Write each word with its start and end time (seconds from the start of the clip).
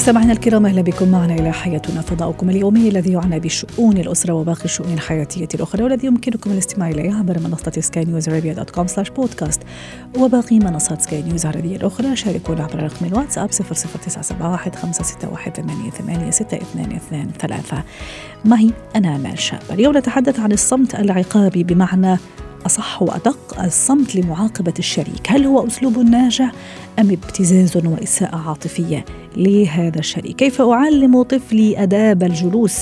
مستمعينا 0.00 0.32
الكرام 0.32 0.66
أهلا 0.66 0.82
بكم 0.82 1.08
معنا 1.08 1.34
إلى 1.34 1.52
حياتنا 1.52 2.00
فضاؤكم 2.00 2.50
اليومي 2.50 2.88
الذي 2.88 3.12
يعنى 3.12 3.40
بشؤون 3.40 3.96
الأسرة 3.96 4.32
وباقي 4.32 4.64
الشؤون 4.64 4.92
الحياتية 4.92 5.48
الأخرى 5.54 5.82
والذي 5.82 6.06
يمكنكم 6.06 6.50
الاستماع 6.50 6.90
إليه 6.90 7.14
عبر 7.14 7.38
منصة 7.38 7.72
سكاي 7.80 8.04
نيوز 8.04 8.28
dot 8.28 8.70
com 8.70 8.86
slash 8.86 9.10
بودكاست 9.10 9.62
وباقي 10.18 10.58
منصات 10.58 11.02
سكاي 11.02 11.22
نيوز 11.22 11.46
العربيه 11.46 11.76
الأخرى. 11.76 12.16
شاركونا 12.16 12.64
عبر 12.64 12.82
رقم 12.82 13.06
الواتساب 13.06 13.50
00971 13.50 14.72
561 14.72 15.52
88 15.52 16.30
622 16.30 17.32
معي 18.44 18.70
أنا 18.96 19.16
آمال 19.16 19.38
شاب. 19.38 19.62
اليوم 19.70 19.96
نتحدث 19.96 20.40
عن 20.40 20.52
الصمت 20.52 20.94
العقابي 20.94 21.64
بمعنى 21.64 22.18
أصح 22.66 23.02
وأدق 23.02 23.60
الصمت 23.62 24.14
لمعاقبة 24.16 24.74
الشريك. 24.78 25.26
هل 25.28 25.46
هو 25.46 25.66
أسلوب 25.66 25.98
ناجع 25.98 26.50
أم 26.98 27.10
ابتزاز 27.10 27.76
وإساءة 27.76 28.36
عاطفية 28.36 29.04
لهذا 29.36 29.98
الشريك؟ 29.98 30.36
كيف 30.36 30.60
أعلم 30.60 31.22
طفلي 31.22 31.82
أداب 31.82 32.22
الجلوس 32.22 32.78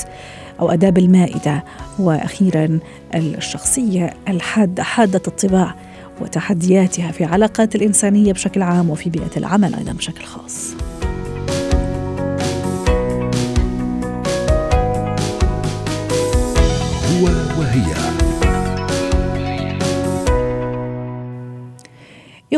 أو 0.60 0.70
أداب 0.70 0.98
المائدة؟ 0.98 1.64
وأخيرا 1.98 2.78
الشخصية 3.14 4.14
الحادة 4.28 4.82
حادة 4.82 5.22
الطباع 5.26 5.74
وتحدياتها 6.20 7.12
في 7.12 7.24
علاقات 7.24 7.74
الإنسانية 7.74 8.32
بشكل 8.32 8.62
عام 8.62 8.90
وفي 8.90 9.10
بيئة 9.10 9.36
العمل 9.36 9.74
أيضا 9.74 9.92
بشكل 9.92 10.24
خاص. 10.24 10.74
هو 17.10 17.24
وهي. 17.58 18.17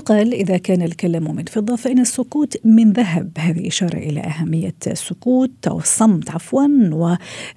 يقال 0.01 0.35
إذا 0.35 0.57
كان 0.57 0.83
الكلام 0.83 1.37
من 1.37 1.45
فضة 1.45 1.77
فإن 1.77 1.99
السكوت 1.99 2.57
من 2.65 2.93
ذهب. 2.93 3.31
هذه 3.39 3.69
إشارة 3.69 3.97
إلى 3.97 4.21
أهمية 4.21 4.75
السكوت 4.87 5.67
أو 5.69 5.79
الصمت 5.79 6.31
عفوا 6.31 6.67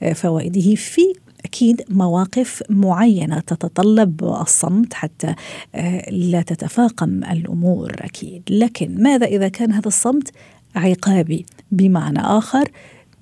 وفوائده 0.02 0.76
في 0.76 1.02
أكيد 1.46 1.82
مواقف 1.90 2.64
معينة 2.70 3.40
تتطلب 3.40 4.24
الصمت 4.24 4.94
حتى 4.94 5.36
آه، 5.76 6.10
لا 6.10 6.42
تتفاقم 6.42 7.24
الأمور 7.24 7.96
أكيد. 8.00 8.44
لكن 8.50 9.04
ماذا 9.04 9.26
إذا 9.26 9.48
كان 9.48 9.72
هذا 9.72 9.88
الصمت 9.88 10.32
عقابي 10.76 11.46
بمعنى 11.72 12.20
آخر؟ 12.20 12.72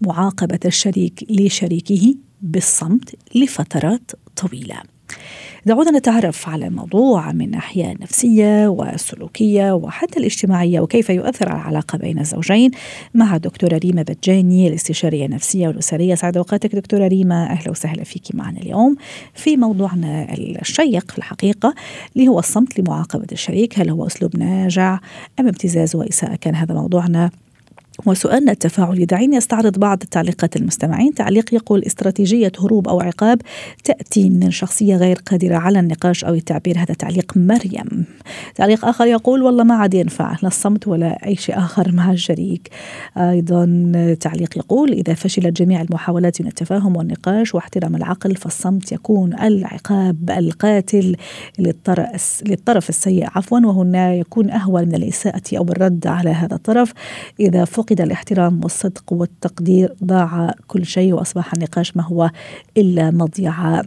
معاقبة 0.02 0.60
الشريك 0.66 1.26
لشريكه 1.30 2.16
بالصمت 2.42 3.16
لفترات 3.36 4.12
طويلة. 4.36 4.91
دعونا 5.66 5.92
نتعرف 5.92 6.50
على 6.50 6.70
موضوع 6.70 7.32
من 7.32 7.52
ناحية 7.52 7.94
نفسية 8.02 8.68
وسلوكية 8.68 9.72
وحتى 9.72 10.20
الاجتماعية 10.20 10.80
وكيف 10.80 11.10
يؤثر 11.10 11.50
على 11.50 11.62
العلاقة 11.62 11.98
بين 11.98 12.20
الزوجين 12.20 12.72
مع 13.14 13.38
دكتورة 13.38 13.78
ريما 13.78 14.02
بتجاني 14.02 14.68
الاستشارية 14.68 15.26
النفسية 15.26 15.68
والأسرية. 15.68 16.16
سعد 16.16 16.38
أوقاتك 16.38 16.76
دكتورة 16.76 17.08
ريما. 17.08 17.44
أهلا 17.44 17.72
وسهلا 17.72 18.04
فيك 18.04 18.24
معنا 18.34 18.60
اليوم 18.60 18.96
في 19.34 19.58
موضوعنا 19.58 20.34
الشيق 20.62 21.14
الحقيقة 21.18 21.74
اللي 22.16 22.28
هو 22.28 22.40
الصمت 22.40 22.80
لمعاقبة 22.80 23.28
الشريك. 23.32 23.80
هل 23.80 23.90
هو 23.90 24.08
أسلوب 24.08 24.38
ناجع 24.38 25.00
أم 25.40 25.48
ابتزاز 25.48 25.96
وإساءة؟ 25.96 26.36
كان 26.36 26.56
هذا 26.56 26.76
موضوعنا. 26.76 27.32
وسؤالنا 28.06 28.52
التفاعلي 28.52 29.06
دعيني 29.06 29.38
أستعرض 29.38 29.80
بعض 29.80 30.02
التعليقات 30.04 30.56
المستمعين. 30.56 31.14
تعليق 31.14 31.54
يقول 31.54 31.84
استراتيجية 31.84 32.52
هروب 32.60 32.88
أو 32.88 33.00
عقاب 33.00 33.42
تأتي 33.84 34.30
من 34.30 34.52
شخصية 34.52 34.96
غير 34.96 35.16
قادرة 35.16 35.56
على 35.56 35.80
النقاش 35.80 36.24
أو 36.24 36.34
التعبير. 36.34 36.78
هذا 36.78 36.94
تعليق 36.94 37.32
مريم. 37.36 38.06
تعليق 38.56 38.86
آخر 38.86 39.06
يقول 39.06 39.44
والله 39.44 39.64
ما 39.64 39.76
عاد 39.76 39.94
ينفع 39.94 40.36
لا 40.42 40.48
الصمت 40.48 40.88
ولا 40.88 41.28
أي 41.28 41.36
شيء 41.36 41.58
آخر 41.58 41.92
مع 41.92 42.12
الشريك. 42.12 42.70
أيضا 43.18 43.66
تعليق 44.20 44.58
يقول 44.58 44.92
إذا 44.92 45.14
فشلت 45.14 45.62
جميع 45.62 45.82
المحاولات 45.82 46.42
من 46.42 46.48
التفاهم 46.48 46.96
والنقاش 46.96 47.56
واحترام 47.56 47.96
العقل 47.96 48.36
فالصمت 48.36 48.92
يكون 48.92 49.34
العقاب 49.34 50.30
القاتل 50.30 51.16
للطرف, 51.60 52.90
السيء. 52.90 53.28
عفوا 53.36 53.60
وهنا 53.60 54.14
يكون 54.14 54.50
أهون 54.50 54.86
من 54.86 54.96
الإساءة 54.96 55.42
أو 55.58 55.64
الرد 55.64 56.08
على 56.08 56.30
هذا 56.30 56.56
الطرف. 56.56 56.94
إذا 57.40 57.66
فقد 57.66 57.91
الاحترام 58.00 58.64
والصدق 58.64 59.14
والتقدير 59.14 59.94
ضاع 60.04 60.54
كل 60.68 60.86
شيء 60.86 61.14
وأصبح 61.14 61.54
النقاش 61.54 61.98
ما 61.98 62.04
هو 62.04 62.32
إلا 62.78 63.12
مضيعه 63.12 63.86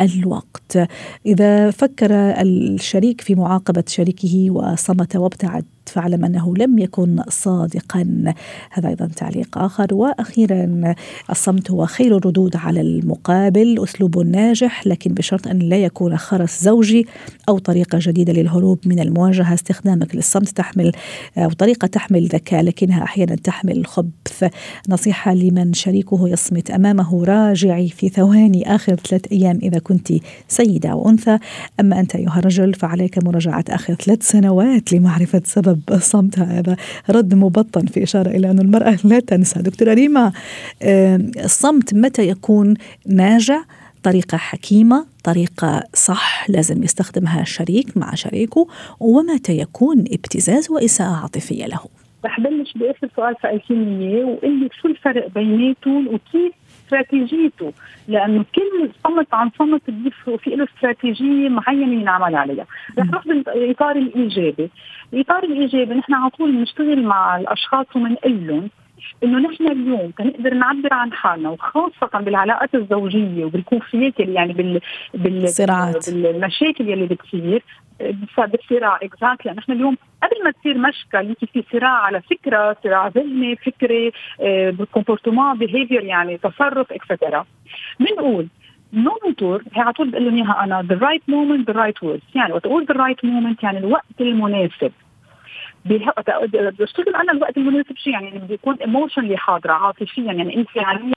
للوقت. 0.00 0.78
إذا 1.26 1.70
فكر 1.70 2.10
الشريك 2.12 3.20
في 3.20 3.34
معاقبة 3.34 3.84
شريكه 3.86 4.50
وصمت 4.50 5.16
وابتعد 5.16 5.64
فاعلم 5.88 6.24
أنه 6.24 6.56
لم 6.56 6.78
يكن 6.78 7.22
صادقا. 7.28 8.34
هذا 8.70 8.88
أيضا 8.88 9.06
تعليق 9.16 9.58
آخر. 9.58 9.94
وأخيرا 9.94 10.94
الصمت 11.30 11.70
هو 11.70 11.86
خير 11.86 12.16
الردود 12.16 12.56
على 12.56 12.80
المقابل 12.80 13.82
أسلوب 13.82 14.18
ناجح 14.18 14.86
لكن 14.86 15.14
بشرط 15.14 15.46
أن 15.48 15.58
لا 15.58 15.76
يكون 15.76 16.16
خرس 16.16 16.62
زوجي 16.62 17.06
أو 17.48 17.58
طريقة 17.58 17.98
جديدة 18.02 18.32
للهروب 18.32 18.78
من 18.86 19.00
المواجهة. 19.00 19.54
استخدامك 19.54 20.14
للصمت 20.14 20.48
تحمل 20.48 20.92
أو 21.38 21.50
طريقة 21.50 21.86
تحمل 21.86 22.26
ذكاء 22.26 22.62
لكنها 22.62 23.02
أحيانا 23.02 23.34
تحمل 23.34 23.86
خبث. 23.86 24.44
نصيحة 24.88 25.34
لمن 25.34 25.72
شريكه 25.72 26.28
يصمت 26.28 26.70
أمامه 26.70 27.24
راجعي 27.24 27.88
في 27.88 28.08
ثواني 28.08 28.74
آخر 28.74 28.94
ثلاث 28.94 29.32
أيام 29.32 29.58
إذا 29.62 29.78
كنت 29.78 30.12
سيدة 30.48 30.94
وانثى 30.94 31.38
أما 31.80 32.00
أنت 32.00 32.16
أيها 32.16 32.38
الرجل 32.38 32.74
فعليك 32.74 33.24
مراجعة 33.24 33.64
آخر 33.68 33.94
ثلاث 33.94 34.22
سنوات 34.22 34.92
لمعرفة 34.92 35.42
سبب 35.44 35.73
سبب 35.74 35.98
صمتها 35.98 36.58
هذا. 36.58 36.76
رد 37.10 37.34
مبطن 37.34 37.86
في 37.86 38.02
إشارة 38.02 38.28
إلى 38.28 38.50
أن 38.50 38.58
المرأة 38.58 38.98
لا 39.04 39.20
تنسى. 39.20 39.62
دكتورة 39.62 39.94
ريما 39.94 40.32
الصمت 41.44 41.94
متى 41.94 42.28
يكون 42.28 42.74
ناجع؟ 43.06 43.62
طريقة 44.02 44.38
حكيمة 44.38 45.06
طريقة 45.24 45.82
صح 45.94 46.50
لازم 46.50 46.82
يستخدمها 46.82 47.42
الشريك 47.42 47.96
مع 47.96 48.14
شريكه 48.14 48.66
ومتى 49.00 49.58
يكون 49.58 49.98
ابتزاز 50.12 50.70
وإساءة 50.70 51.22
عاطفية 51.22 51.66
له؟ 51.66 51.80
رح 52.24 52.40
بلش 52.40 52.72
بآخر 52.72 53.08
سؤال 53.16 53.34
سألتيني 53.42 54.14
إياه 54.14 54.24
وقل 54.24 54.60
لي 54.60 54.68
شو 54.82 54.88
الفرق 54.88 55.34
بيناتهم 55.34 56.06
وكيف 56.08 56.52
استراتيجيته 56.84 57.72
لأنه 58.08 58.44
كل 58.54 58.90
صمت 59.04 59.34
عن 59.34 59.50
صمت 59.58 59.82
في 60.44 60.50
له 60.50 60.68
استراتيجية 60.76 61.48
معينة 61.48 62.00
ينعمل 62.00 62.36
عليها، 62.36 62.66
رح 62.98 63.06
نروح 63.06 63.26
بالاطار 63.26 63.96
الإيجابي، 63.96 64.70
الإطار 65.12 65.44
الإيجابي 65.44 65.94
نحن 65.94 66.14
على 66.14 66.30
طول 66.30 66.52
بنشتغل 66.52 67.02
مع 67.02 67.36
الأشخاص 67.36 67.86
وبنقول 67.96 68.46
لهم 68.46 68.70
إنه 69.24 69.38
نحن 69.38 69.66
اليوم 69.66 70.10
تنقدر 70.10 70.54
نعبر 70.54 70.94
عن 70.94 71.12
حالنا 71.12 71.48
وخاصة 71.48 72.20
بالعلاقات 72.20 72.74
الزوجية 72.74 73.44
وبالكوفيات 73.44 74.20
اللي 74.20 74.34
يعني 74.34 74.52
بال 74.52 74.80
بال 75.14 75.46
بالمشاكل 76.06 76.88
يلي 76.88 77.06
بتصير 77.06 77.62
بالصراع 78.38 78.98
اكزاكتلي 79.02 79.52
نحن 79.52 79.72
اليوم 79.72 79.96
قبل 80.22 80.44
ما 80.44 80.50
تصير 80.50 80.78
مشكل 80.78 81.26
يمكن 81.26 81.46
في 81.46 81.64
صراع 81.72 81.90
على 81.90 82.20
فكرة 82.20 82.76
صراع 82.84 83.08
ذهني 83.08 83.56
فكري 83.56 84.12
comportement 84.92 85.58
behavior 85.58 86.04
يعني 86.04 86.38
تصرف 86.38 86.92
extra 86.92 87.46
بنقول 88.00 88.48
ننطر 88.92 89.62
هي 89.72 89.82
على 89.82 89.92
طول 89.92 90.10
بقول 90.10 90.24
لهم 90.24 90.36
إياها 90.36 90.64
أنا 90.64 90.82
the 90.82 90.98
right 90.98 91.22
moment 91.28 91.70
the 91.70 91.80
right 91.80 92.02
words 92.02 92.22
يعني 92.34 92.52
وقت 92.52 92.66
أقول 92.66 92.84
the 92.84 92.94
right 92.94 93.24
moment 93.24 93.62
يعني 93.62 93.78
الوقت 93.78 94.20
المناسب. 94.20 94.92
بشتغل 95.84 97.14
أنا 97.14 97.32
الوقت 97.32 97.56
المناسب 97.56 97.96
شيء 97.96 98.12
يعني 98.12 98.38
بدي 98.38 98.54
يكون 98.54 98.74
emotionally 98.74 99.36
حاضرة 99.36 99.72
عاطفيا 99.72 100.22
يعني 100.22 100.56
انفعاليا 100.56 101.14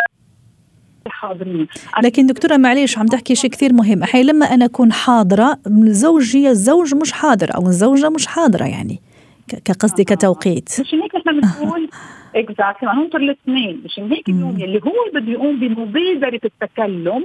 حاضرين. 1.09 1.67
لكن 2.03 2.25
دكتورة 2.25 2.57
معليش 2.57 2.97
عم 2.97 3.05
تحكي 3.05 3.35
شيء 3.35 3.49
كثير 3.49 3.73
مهم. 3.73 4.03
أحيانا 4.03 4.31
لما 4.31 4.45
أنا 4.45 4.65
أكون 4.65 4.91
حاضرة 4.91 5.57
زوجي 5.85 6.49
الزوج 6.49 6.95
مش 6.95 7.11
حاضر 7.11 7.55
أو 7.55 7.67
الزوجة 7.67 8.09
مش 8.09 8.27
حاضرة 8.27 8.65
يعني 8.65 9.01
كقصدي 9.65 10.03
كتوقيت. 10.03 10.81
مشان 10.81 11.01
هيك 11.01 11.15
نحن 11.15 11.39
بنقول 11.39 11.89
exactly 12.35 12.93
ننطر 12.93 13.17
الاثنين. 13.17 13.81
مشان 13.85 14.11
هيك 14.11 14.29
اليوم 14.29 14.59
يلي 14.59 14.81
هو 14.85 15.11
بده 15.13 15.31
يقوم 15.31 15.59
بمبادرة 15.59 16.39
التكلم 16.45 17.23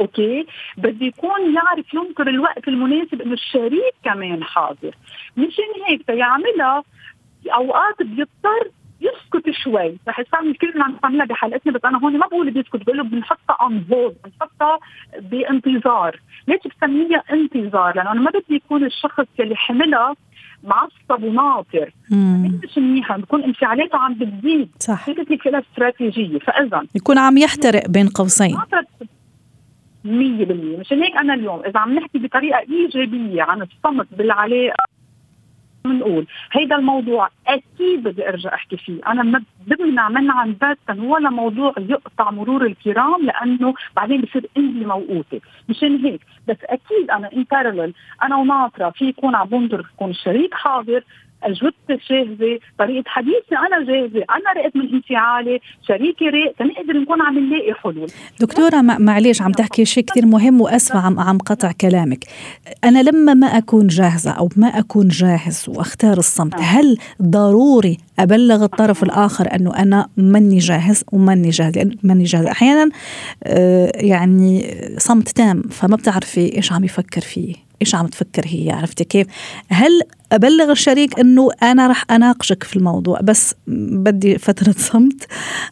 أوكي 0.00 0.46
بده 0.76 1.06
يكون 1.06 1.54
يعرف 1.54 1.94
ينطر 1.94 2.28
الوقت 2.28 2.68
المناسب 2.68 3.20
إنه 3.22 3.32
الشريك 3.32 3.94
كمان 4.04 4.44
حاضر. 4.44 4.94
مشان 5.36 5.64
هيك 5.88 6.08
يعملها 6.08 6.82
أوقات 7.54 8.02
بيضطر 8.02 8.70
يسكت 9.00 9.50
شوي. 9.50 9.96
رح 10.08 10.20
يستعمل 10.20 10.54
كلمة 10.54 10.84
عم 10.84 10.96
نعملها 11.02 11.26
بحلقتنا 11.26 11.72
بس 11.72 11.80
أنا 11.84 11.98
هون 11.98 12.18
ما 12.18 12.26
بقول 12.26 12.50
بيسكت 12.50 12.76
بقول 12.76 12.96
له 12.96 13.04
بنحطها 13.04 13.56
on 13.60 13.84
hold 13.92 14.16
بنحطها 14.24 14.78
بانتظار. 15.20 16.20
ليش 16.48 16.60
بسميها 16.66 17.22
انتظار؟ 17.32 17.96
لأنه 17.96 18.12
أنا 18.12 18.20
ما 18.20 18.30
بدي 18.30 18.54
يكون 18.54 18.84
الشخص 18.84 19.26
اللي 19.40 19.56
حملها 19.56 20.14
معصب 20.64 21.22
وناطر. 21.24 21.90
مش 22.10 22.78
منيحة 22.78 23.16
بكون 23.16 23.42
انفعالاته 23.42 23.98
عم 23.98 24.14
بتزيد. 24.14 24.70
صح. 24.78 25.10
بدك 25.10 25.46
لها 25.46 25.60
استراتيجية. 25.60 26.38
فإذا 26.38 26.86
يكون 26.94 27.18
عم 27.18 27.38
يحترق 27.38 27.88
بين 27.88 28.08
قوسين. 28.08 28.56
100% 30.04 30.80
مشان 30.80 31.02
هيك 31.02 31.16
أنا 31.16 31.34
اليوم 31.34 31.60
إذا 31.66 31.80
عم 31.80 31.94
نحكي 31.94 32.18
بطريقة 32.18 32.58
إيجابية 32.58 33.42
عن 33.42 33.62
الصمت 33.62 34.06
بالعلاقة 34.18 34.84
بنقول 35.84 36.26
هيدا 36.52 36.76
الموضوع 36.76 37.30
أكيد 37.46 38.02
بدي 38.02 38.28
أرجع 38.28 38.54
أحكي 38.54 38.76
فيه. 38.76 39.00
أنا 39.06 39.22
ما 39.22 39.42
بمنع 39.66 40.08
منعا 40.08 40.56
باتا 40.60 41.02
ولا 41.02 41.30
موضوع 41.30 41.74
يقطع 41.78 42.30
مرور 42.30 42.66
الكرام 42.66 43.22
لأنه 43.26 43.74
بعدين 43.96 44.20
بصير 44.20 44.46
إنجلي 44.56 44.84
موقوتة. 44.84 45.40
مشان 45.68 46.04
هيك 46.04 46.20
بس 46.48 46.56
أكيد 46.64 47.10
أنا 47.10 47.30
ان 47.32 47.92
أنا 48.22 48.36
وناطره 48.36 48.90
في 48.90 49.04
يكون 49.08 49.34
عم 49.34 49.48
بنظر 49.48 49.80
يكون 49.94 50.10
الشريك 50.10 50.54
حاضر 50.54 51.04
اجوبتي 51.44 52.04
جاهزة 52.10 52.58
طريقة 52.78 53.04
حديثي 53.06 53.56
أنا 53.66 53.84
جاهزة 53.84 54.24
أنا 54.30 54.62
رقت 54.62 54.76
من 54.76 54.94
انفعالي 54.94 55.60
شريكي 55.88 56.24
راق 56.28 56.54
تنقدر 56.58 57.00
نكون 57.00 57.22
عم 57.22 57.38
نلاقي 57.38 57.74
حلول. 57.74 58.06
دكتورة 58.40 58.80
معلش 58.80 59.42
عم 59.42 59.52
تحكي 59.52 59.84
شيء 59.84 60.04
كثير 60.04 60.26
مهم 60.26 60.60
وأسفة 60.60 60.98
عم 60.98 61.20
عم 61.20 61.38
قطع 61.38 61.72
كلامك. 61.80 62.24
أنا 62.84 63.02
لما 63.02 63.34
ما 63.34 63.46
أكون 63.46 63.86
جاهزة 63.86 64.30
أو 64.30 64.48
ما 64.56 64.68
أكون 64.68 65.08
جاهز 65.08 65.64
وأختار 65.68 66.18
الصمت 66.18 66.54
نعم. 66.54 66.64
هل 66.64 66.98
ضروري 67.22 67.98
أبلغ 68.18 68.64
الطرف 68.64 69.02
الآخر 69.02 69.54
أنه 69.54 69.76
أنا 69.76 70.08
ماني 70.16 70.58
جاهز 70.58 71.04
وماني 71.12 71.50
جاهز 71.50 71.76
لأن 71.76 71.96
ماني 72.02 72.24
جاهز 72.24 72.46
أحيانا 72.46 72.90
آه، 73.44 73.92
يعني 73.94 74.74
صمت 74.98 75.28
تام 75.28 75.62
فما 75.62 75.96
بتعرفي 75.96 76.56
إيش 76.56 76.72
عم 76.72 76.84
يفكر 76.84 77.20
فيه. 77.20 77.63
إيش 77.82 77.94
عم 77.94 78.06
تفكر 78.06 78.42
هي 78.46 78.70
عرفتي 78.70 79.04
كيف؟ 79.04 79.26
هل 79.68 80.00
أبلغ 80.32 80.70
الشريك 80.70 81.20
إنه 81.20 81.50
أنا 81.62 81.86
رح 81.86 82.04
أناقشك 82.10 82.62
في 82.62 82.76
الموضوع؟ 82.76 83.20
بس 83.20 83.54
بدي 83.66 84.38
فترة 84.38 84.74
صمت. 84.92 85.26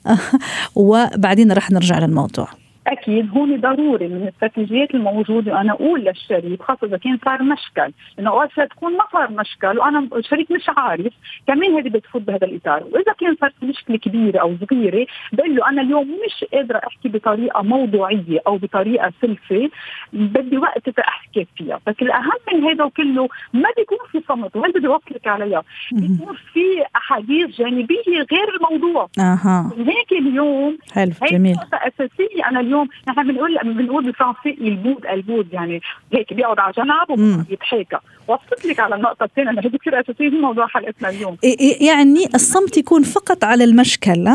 وبعدين 0.75 1.53
رح 1.53 1.71
نرجع 1.71 1.99
للموضوع. 1.99 2.62
أكيد 2.93 3.31
هون 3.37 3.61
ضروري 3.61 4.09
من 4.09 4.17
الاستراتيجيات 4.23 4.95
الموجودة. 4.95 5.61
أنا 5.61 5.73
أقول 5.73 6.01
للشريك 6.01 6.63
خاصة 6.63 6.87
إذا 6.87 6.97
كان 6.97 7.19
صار 7.25 7.43
مشكل 7.43 7.93
لأنه 8.19 8.31
اوقات 8.31 8.51
تكون؟ 8.71 8.93
ما 8.93 9.05
صار 9.13 9.31
مشكل. 9.31 9.79
وأنا 9.79 10.09
الشريك 10.17 10.51
مش 10.51 10.65
عارف 10.77 11.13
كمان 11.47 11.75
هذه 11.75 11.89
بتفوت 11.89 12.23
بهذا 12.23 12.47
الإطار. 12.47 12.85
وإذا 12.93 13.13
كان 13.21 13.37
صارت 13.41 13.55
مشكلة 13.63 13.97
كبيرة 13.97 14.39
أو 14.41 14.57
صغيرة 14.71 15.07
بقول 15.33 15.57
له 15.57 15.69
أنا 15.69 15.83
اليوم 15.83 16.09
مش 16.27 16.45
قادرة 16.53 16.79
أحكي 16.87 17.09
بطريقة 17.09 17.63
موضوعية 17.63 18.41
أو 18.47 18.57
بطريقة 18.57 19.13
سلفة 19.23 19.71
بدي 20.13 20.57
وقت 20.59 20.99
أحكي 20.99 21.47
فيها. 21.57 21.81
بس 21.87 21.95
الأهم 22.03 22.39
من 22.55 22.65
هذا 22.65 22.91
كله 22.97 23.29
ما 23.53 23.69
بيكون 23.77 23.99
في 24.13 24.23
صمت 24.29 24.57
وهل 24.57 24.73
بدي 24.73 24.87
اوصلك 24.87 25.27
عليها؟ 25.27 25.63
بيكون 25.93 26.37
في 26.53 26.61
أحاديث 26.97 27.49
جانبية 27.59 28.27
غير 28.33 28.49
الموضوع. 28.57 29.09
أها. 29.19 29.73
هيك 29.79 30.13
اليوم 30.13 30.79
حلو 30.95 31.13
جميل. 31.31 31.57
اساسيه 31.73 32.49
أنا 32.51 32.61
اليوم 32.61 32.82
نحن 33.09 33.27
بنقول 33.27 33.59
بنقول 33.65 34.05
بالفرنسي 34.05 34.59
البود 34.61 35.07
البود 35.07 35.53
يعني 35.53 35.81
هيك 36.13 36.35
بيقعد 36.35 36.59
على 36.59 36.73
جنب 36.73 37.21
ويتحاكى 37.51 37.99
وصلت 38.29 38.67
لك 38.67 38.81
على 38.81 38.95
النقطة 38.95 39.25
الثانية. 39.25 39.51
انه 39.51 39.61
هذه 39.61 39.77
كثير 39.77 40.01
أساسية 40.01 40.31
في 40.31 40.37
موضوع 40.37 40.67
حلقتنا 40.67 41.09
اليوم. 41.09 41.37
يعني 41.81 42.27
الصمت 42.35 42.77
يكون 42.77 43.03
فقط 43.03 43.45
على 43.45 43.65
المشكل 43.65 44.29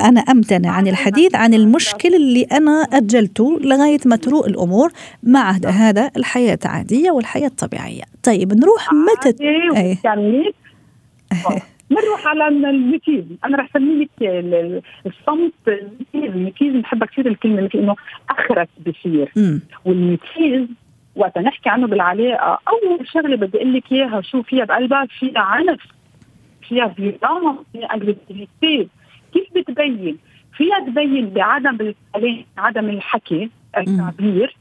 أنا 0.00 0.20
أمتنع 0.20 0.70
عن 0.70 0.86
الحديث 0.86 1.34
عن 1.34 1.54
المشكل 1.54 2.14
اللي 2.14 2.42
أنا 2.52 2.82
أجلته 2.92 3.60
لغاية 3.60 3.98
ما 4.06 4.16
تروق 4.16 4.46
الأمور 4.46 4.90
مع 5.22 5.58
هذا 5.66 6.10
الحياة 6.16 6.58
عادية 6.64 7.10
والحياة 7.10 7.50
طبيعيه 7.58 8.02
طيب 8.22 8.52
نروح 8.54 8.88
متى؟ 8.92 9.44
إيه. 9.44 9.98
بنروح 11.90 12.26
على 12.26 12.48
الميكيزم 12.48 13.36
أنا 13.44 13.56
رح 13.56 13.68
أسميه 13.76 14.08
لك 14.20 14.82
الصمت 15.06 15.52
الميكيزم 16.14 16.80
بحبها 16.80 17.08
كثير 17.08 17.26
الكلمة 17.26 17.62
مثل 17.62 17.78
إنه 17.78 17.96
أخرس 18.30 18.68
بصير 18.86 19.32
والميكيز 19.84 20.66
وقت 21.16 21.38
نحكي 21.38 21.68
عنه 21.68 21.86
بالعلاقة 21.86 22.58
أول 22.68 23.08
شغلة 23.08 23.36
بدي 23.36 23.58
أقول 23.58 23.72
لك 23.74 23.92
إياها 23.92 24.20
شو 24.20 24.42
فيها 24.42 24.64
بقلبها 24.64 25.06
فيها 25.06 25.40
عنف 25.40 25.80
فيها 26.68 26.88
violence 26.88 27.58
فيها 27.72 27.86
aggressivity 27.94 28.88
كيف 29.32 29.44
بتبين؟ 29.56 30.18
فيها 30.56 30.78
تبين 30.86 31.30
بعدم 31.30 31.70
الكلام 31.80 32.44
عدم 32.58 32.88
الحكي 32.88 33.50
التعبير. 33.78 34.56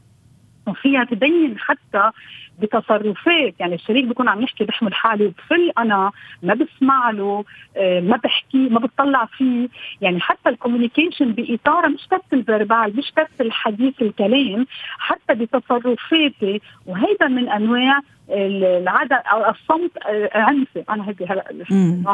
وفيها 0.68 1.04
تبين 1.04 1.56
حتى 1.60 2.12
بتصرفات. 2.62 3.54
يعني 3.60 3.75
الشريك 3.75 4.06
بيكون 4.06 4.30
عم 4.30 4.42
يحكي 4.42 4.63
بحمل 4.63 4.94
حاله 4.94 5.33
بفل 5.38 5.71
أنا 5.77 6.12
ما 6.44 6.54
بسمع 6.54 7.10
له 7.10 7.44
آه، 7.77 8.00
ما 8.00 8.18
بحكي 8.18 8.69
ما 8.69 8.80
بتطلع 8.80 9.25
فيه. 9.25 9.68
يعني 10.01 10.19
حتى 10.19 10.50
ال 10.50 10.55
communication 10.55 11.31
بإطار 11.31 11.89
مش 11.89 12.07
بس 12.12 12.21
ال 12.33 12.42
verbal 12.42 12.94
مش 12.98 13.12
بس 13.18 13.42
الحديث 13.42 14.01
الكلام 14.01 14.68
حتى 14.98 15.33
بتصرفاتي. 15.33 16.62
وهيدا 16.86 17.27
من 17.27 17.50
أنواع 17.50 18.00
العدم 18.30 19.16
أو 19.16 19.51
الصمت 19.51 19.92
آه، 19.98 20.30
عنفي. 20.33 20.83
أنا 20.89 21.09
هيك 21.09 21.21
هلا 21.21 21.45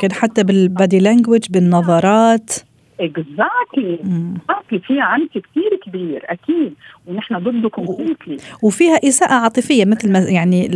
كان 0.01 0.11
حتى 0.11 0.43
بال 0.43 0.62
body 0.62 0.99
language 0.99 1.45
بالنظرات. 1.49 2.68
exactly 2.99 3.99
exactly 4.49 4.79
فيها 4.79 5.03
عنف 5.03 5.29
كثير 5.31 5.79
كبير 5.85 6.25
أكيد. 6.25 6.73
ونحن 7.07 7.37
ضده 7.37 7.69
completely 7.69 8.37
وفيها 8.63 8.95
إساءة 8.95 9.33
عاطفية 9.33 9.85
مثل 9.85 10.11
ما 10.11 10.19
يعني 10.19 10.67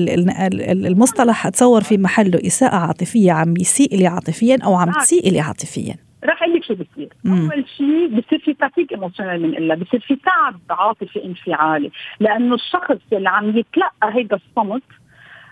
المصطلح 0.87 1.47
اتصور 1.47 1.81
في 1.81 1.97
محله 1.97 2.39
إساءة 2.47 2.75
عاطفية 2.75 3.31
عم 3.31 3.53
يسيء 3.59 3.97
لي 3.97 4.07
عاطفيا 4.07 4.57
أو 4.65 4.75
عم 4.75 4.91
تسيء 4.91 5.31
لي 5.31 5.39
عاطفيا. 5.39 5.95
رح 6.25 6.43
أقول 6.43 6.55
لك 6.55 6.63
شو 6.63 6.73
بصير. 6.73 7.09
أول 7.25 7.65
شيء 7.77 8.07
بصير 8.07 8.39
في 8.39 8.53
fatigue 8.53 8.91
émotionnelle 8.91 9.41
من 9.41 9.57
إلا 9.57 9.75
بصير 9.75 9.99
في 9.99 10.15
تعب 10.15 10.59
عاطفي 10.69 11.25
انفعالي. 11.25 11.91
لأنه 12.19 12.55
الشخص 12.55 12.97
اللي 13.13 13.29
عم 13.29 13.57
يتلقى 13.57 14.13
هيدا 14.13 14.35
الصمت 14.35 14.83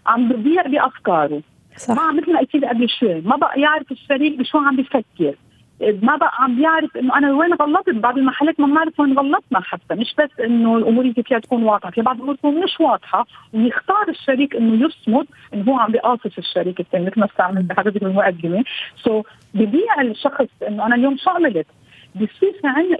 عم 0.07 0.29
بضيع 0.29 0.61
بأفكاره. 0.67 1.41
صح. 1.77 1.95
ما 1.95 2.11
مثل 2.11 2.33
ما 2.33 2.39
قلت 2.39 2.65
قبل 2.65 2.89
شوي 2.99 3.21
ما 3.21 3.35
بقى 3.35 3.61
يعرف 3.61 3.91
الشريك 3.91 4.39
بشو 4.39 4.57
عم 4.57 4.75
بفكر. 4.75 5.35
ما 5.81 6.15
بقى 6.15 6.31
عم 6.39 6.55
بيعرف 6.55 6.97
إنه 6.97 7.17
أنا 7.17 7.31
وين 7.33 7.53
غلطت؟ 7.53 7.89
بعض 7.89 8.17
المحلات 8.17 8.59
ما 8.59 8.67
بنعرف 8.67 8.99
وين 8.99 9.19
غلطنا 9.19 9.59
حتى. 9.61 9.95
مش 9.95 10.15
بس 10.17 10.39
إنه 10.39 10.77
الأمور 10.77 11.03
اللي 11.05 11.23
فيها 11.23 11.39
تكون 11.39 11.63
واضحة 11.63 11.91
في 11.91 12.01
بعض 12.01 12.15
الأمور 12.15 12.35
تكون 12.35 12.63
مش 12.63 12.79
واضحة. 12.79 13.25
ويختار 13.53 14.09
الشريك 14.09 14.55
إنه 14.55 14.85
يصمت 14.85 15.27
إنه 15.53 15.63
هو 15.71 15.79
عم 15.79 15.91
بيقاصص 15.91 16.37
الشريك 16.37 16.79
الثاني 16.79 17.05
مثل 17.05 17.19
ما 17.19 17.25
استعملت 17.25 17.71
حضرتك 17.71 18.03
بالمقدمه 18.03 18.63
سو 19.03 19.21
so 19.21 19.25
ببيع 19.53 20.01
الشخص 20.01 20.47
إنه 20.67 20.85
أنا 20.85 20.95
اليوم 20.95 21.17
شو 21.17 21.29
عملت 21.29 21.67
بصير 22.15 22.51
في 22.61 22.67
عندنا 22.67 22.97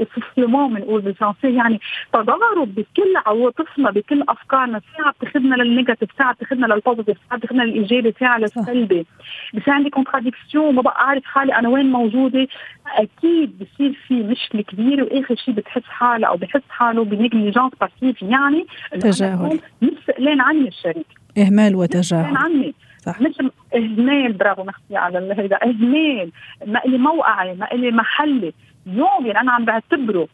essoufflement 0.00 0.74
بنقول 0.74 1.00
بالفرنسي 1.00 1.54
يعني 1.56 1.80
تضارب 2.12 2.74
بكل 2.74 3.16
عواطفنا 3.26 3.90
بكل 3.90 4.22
أفكارنا. 4.28 4.80
ساعه 4.96 5.14
بتاخذنا 5.20 5.54
لل 5.54 5.65
negative 5.65 6.08
ساعة 6.18 6.34
بتاخذنا 6.34 6.66
لل 6.66 6.76
positive 6.76 7.16
ساعة 7.28 7.38
بتاخذنا 7.40 7.62
للإيجابي 7.62 8.14
ساعة 8.20 8.38
للسلبي 8.38 9.06
بصير 9.54 9.74
عندي 9.74 9.90
contradiction 9.90 10.74
ما 10.74 10.82
بقى 10.82 10.96
اعرف 11.00 11.24
حالي 11.24 11.54
أنا 11.54 11.68
وين 11.68 11.86
موجودة. 11.92 12.46
أكيد 12.86 13.58
بصير 13.58 13.98
في 14.08 14.14
مشكلة 14.14 14.62
كبيرة 14.62 15.02
وآخر 15.04 15.34
شيء 15.36 15.54
بتحس 15.54 15.82
حالها 15.84 16.28
أو 16.28 16.36
بحس 16.36 16.62
حاله 16.68 17.04
ب 17.04 17.10
négligence 17.10 17.72
passive 17.80 18.22
يعني 18.22 18.66
تجاهل. 19.00 19.60
مش 19.82 19.90
عني 20.18 20.68
الشريك. 20.68 21.06
إهمال 21.38 21.74
وتجاهل. 21.76 22.36
عني. 22.36 22.74
صح. 23.06 23.20
مش 23.20 23.34
اهمال 23.74 24.32
برافو 24.32 24.64
مخفي 24.64 24.96
على 24.96 25.34
هيدا 25.38 25.58
اهمال 25.62 26.30
ما 26.66 26.84
إلي 26.84 26.98
موقعي 26.98 27.54
ما 27.54 27.72
إلي 27.72 27.90
محلي. 27.90 28.52
يوم 28.86 29.26
يعني 29.26 29.40
أنا 29.40 29.52
عم 29.52 29.64
بعتبره 29.64 30.28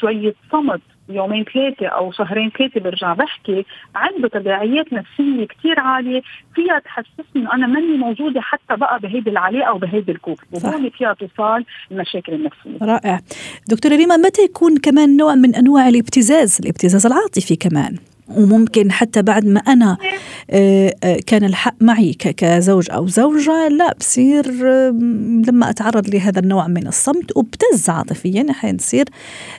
شوية 0.00 0.34
صمت. 0.52 0.80
يومين 1.08 1.44
ثلاثة 1.44 1.86
أو 1.86 2.12
شهرين 2.12 2.50
ثلاثة 2.58 2.80
برجع 2.80 3.12
بحكي 3.12 3.64
عنده 3.94 4.28
تداعيات 4.28 4.92
نفسية 4.92 5.44
كثير 5.46 5.80
عالية. 5.80 6.22
فيها 6.54 6.78
تحسسني 6.78 7.24
إنه 7.36 7.52
أنا 7.54 7.66
ماني 7.66 7.96
موجودة 7.96 8.40
حتى 8.40 8.76
بقى 8.76 8.98
بهيدي 9.00 9.30
العلاقة 9.30 9.68
أو 9.68 9.78
بهيدي 9.78 10.12
الكوك 10.12 10.38
وهون 10.52 10.90
فيها 10.90 11.14
توصل 11.14 11.64
المشاكل 11.90 12.32
النفسية. 12.32 12.86
رائع. 12.86 13.20
دكتورة 13.68 13.96
ريما 13.96 14.16
متى 14.16 14.42
يكون 14.42 14.76
كمان 14.76 15.16
نوع 15.16 15.34
من 15.34 15.54
أنواع 15.54 15.88
الابتزاز 15.88 16.58
الابتزاز 16.62 17.06
العاطفي 17.06 17.56
كمان؟ 17.56 17.96
وممكن 18.28 18.92
حتى 18.92 19.22
بعد 19.22 19.46
ما 19.46 19.60
أنا 19.60 19.96
آه، 20.50 20.94
آه، 21.04 21.18
كان 21.26 21.44
الحق 21.44 21.74
معي 21.80 22.12
كزوج 22.12 22.90
أو 22.90 23.06
زوجة 23.06 23.68
لا 23.68 23.94
بصير 24.00 24.46
لما 25.48 25.70
أتعرض 25.70 26.08
لهذا 26.08 26.40
النوع 26.40 26.66
من 26.66 26.86
الصمت 26.86 27.36
وابتز 27.36 27.90
عاطفيا 27.90 28.46
أحيانا 28.50 28.78
تصير 28.78 29.04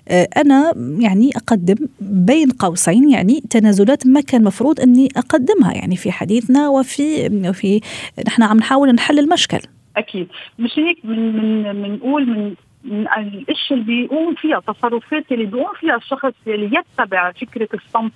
آه، 0.07 0.27
أنا 0.37 0.73
يعني 0.99 1.31
أقدم 1.35 1.75
بين 2.01 2.49
قوسين 2.49 3.09
يعني 3.09 3.43
تنازلات 3.49 4.07
ما 4.07 4.21
كان 4.21 4.43
مفروض 4.43 4.79
أني 4.79 5.09
أقدمها 5.17 5.73
يعني 5.73 5.95
في 5.95 6.11
حديثنا 6.11 6.69
وفي 6.69 7.29
في 7.53 7.81
نحن 8.27 8.43
عم 8.43 8.57
نحاول 8.57 8.91
نحل 8.91 9.19
المشكل. 9.19 9.59
أكيد. 9.97 10.27
مش 10.59 10.71
هيك 10.79 10.97
من 11.05 11.37
من 11.37 11.75
من 11.75 11.99
من 12.27 12.55
الاشياء 12.85 13.79
اللي 13.79 13.83
بيقوم 13.83 14.35
فيها 14.35 14.57
التصرفات 14.57 15.31
اللي 15.31 15.45
بيقوم 15.45 15.73
فيها 15.79 15.95
الشخص 15.95 16.33
اللي 16.47 16.77
يتبع 16.77 17.31
فكرة 17.31 17.69
الصمت 17.73 18.13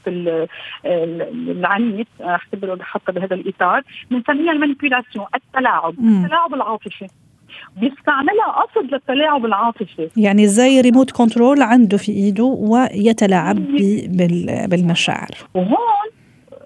العنيف 0.85 2.07
أعتبره 2.21 2.79
حتى 2.81 3.11
بهذا 3.11 3.35
الإطار 3.35 3.81
بنسميها 4.11 4.51
ال 4.51 4.57
manipulation 4.57 5.25
التلاعب 5.35 5.95
مم. 5.97 6.23
التلاعب 6.23 6.53
العاطفي. 6.53 7.07
بيستعملها 7.77 8.45
قصد 8.45 8.93
للتلاعب 8.93 9.45
العاطفي. 9.45 10.09
يعني 10.17 10.47
زي 10.47 10.81
remote 10.81 11.11
control 11.11 11.61
عنده 11.61 11.97
في 11.97 12.11
إيده 12.11 12.43
ويتلاعب 12.43 13.55
بالمشاعر. 14.69 15.31
وهون 15.53 16.09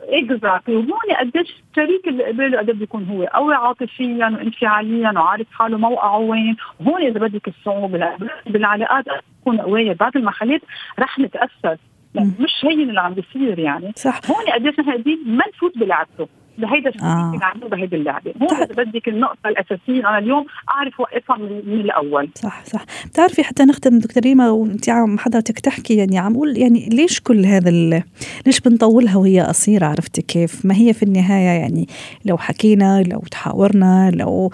exactly 0.10 0.75
وهون 0.75 1.15
قديش 1.19 1.55
الشريك 1.71 2.07
اللي 2.07 2.24
قبله 2.24 2.57
قد 2.57 2.65
بيكون 2.65 3.05
هو. 3.05 3.24
قوي 3.24 3.53
عاطفيا 3.53 4.25
وانفعاليا 4.25 5.12
وعارف 5.12 5.47
حاله 5.51 5.77
موقعه 5.77 6.17
وين. 6.17 6.55
وهون 6.79 7.01
إذا 7.01 7.19
بدك 7.19 7.47
الصعوبة 7.47 8.17
بالعلاقات 8.45 9.05
تكون 9.41 9.57
قوية. 9.57 9.93
بعض 9.93 10.17
المحلات 10.17 10.62
رح 11.00 11.19
نتأثر. 11.19 11.77
مش 12.15 12.65
هين 12.65 12.89
اللي 12.89 13.01
عم 13.01 13.13
بيصير 13.13 13.59
يعني. 13.59 13.91
صح. 13.95 14.19
هون 14.29 14.53
قديش 14.53 14.79
نحن 14.79 14.89
قاعدين 14.89 15.19
ما 15.25 15.43
نفوت 15.47 15.77
بلعبته. 15.77 16.27
بهيدا 16.57 16.89
الشيء 16.89 17.03
آه. 17.03 17.39
عنده 17.41 17.67
بهيدي 17.67 17.95
اللعبة. 17.95 18.33
هون 18.41 18.50
طيب. 18.50 18.71
إذا 18.71 18.83
بدك 18.83 19.07
النقطة 19.07 19.47
الأساسية 19.47 20.00
أنا 20.09 20.17
اليوم 20.17 20.45
أعرف 20.69 20.93
اوقفها 21.00 21.38
من, 21.38 21.62
من 21.74 21.79
الأول. 21.81 22.29
صح 22.35 22.65
صح. 22.65 22.85
بتعرفي 23.05 23.43
حتى 23.43 23.63
نختم 23.63 24.00
دكتور 24.00 24.24
ريما 24.24 24.50
وانت 24.50 24.89
عم 24.89 25.17
حضرتك 25.17 25.59
تحكي 25.59 25.95
يعني 25.95 26.17
عم 26.17 26.33
أقول 26.35 26.57
يعني 26.57 26.89
ليش 26.89 27.19
كل 27.19 27.45
هذا 27.45 27.69
ال- 27.69 28.03
ليش 28.45 28.59
بنطولها 28.59 29.17
وهي 29.17 29.41
قصيرة؟ 29.41 29.85
عرفتي 29.85 30.21
كيف؟ 30.21 30.65
ما 30.65 30.75
هي 30.75 30.93
في 30.93 31.03
النهاية 31.03 31.59
يعني 31.59 31.88
لو 32.25 32.38
حكينا 32.38 33.03
لو 33.03 33.19
تحاورنا 33.31 34.12
لو 34.13 34.51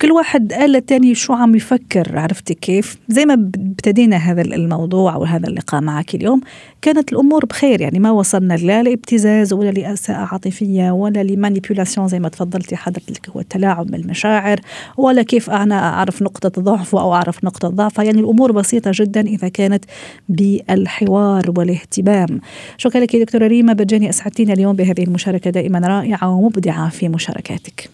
كل 0.00 0.10
واحد 0.12 0.52
قال 0.52 0.70
للتاني 0.72 1.14
شو 1.14 1.32
عم 1.32 1.54
يفكر 1.54 2.18
عرفتي 2.18 2.54
كيف؟ 2.54 2.96
زي 3.08 3.24
ما 3.26 3.34
ابتدينا 3.34 4.16
هذا 4.16 4.42
الموضوع 4.42 5.14
أو 5.14 5.24
هذا 5.24 5.48
اللقاء 5.48 5.80
معك 5.80 6.14
اليوم 6.14 6.40
كانت 6.82 7.12
الأمور 7.12 7.44
بخير 7.44 7.80
يعني 7.80 7.98
ما 7.98 8.10
وصلنا 8.10 8.54
لا 8.54 8.82
لابتزاز 8.82 9.52
ولا 9.52 9.70
لأساءة 9.70 10.28
عاطفية 10.32 10.90
ولا 10.90 11.22
لمانيبيولاسيون 11.36 12.08
زي 12.08 12.20
ما 12.20 12.28
تفضلتي 12.28 12.76
حضرتك 12.76 13.28
هو 13.28 13.40
التلاعب 13.40 13.86
بالمشاعر 13.86 14.60
ولا 14.96 15.22
كيف 15.22 15.50
أنا 15.50 15.94
أعرف 15.94 16.22
نقطة 16.22 16.62
ضعفه 16.62 17.00
أو 17.00 17.14
أعرف 17.14 17.44
نقطة 17.44 17.68
ضعفه 17.68 18.02
يعني 18.02 18.20
الأمور 18.20 18.52
بسيطة 18.52 18.90
جدا 18.94 19.20
إذا 19.20 19.48
كانت 19.48 19.84
بالحوار 20.28 21.52
والاهتمام. 21.56 22.40
شكرا 22.78 23.00
لك 23.00 23.14
يا 23.14 23.24
دكتورة 23.24 23.46
ريما 23.46 23.72
بجاني 23.72 24.08
أسعدتينا 24.08 24.52
اليوم 24.52 24.76
بهذه 24.76 25.02
المشاركة 25.02 25.50
دائما 25.50 25.78
رائعة 25.78 26.28
ومبدعة 26.28 26.88
في 26.88 27.08
مشاركاتك. 27.08 27.90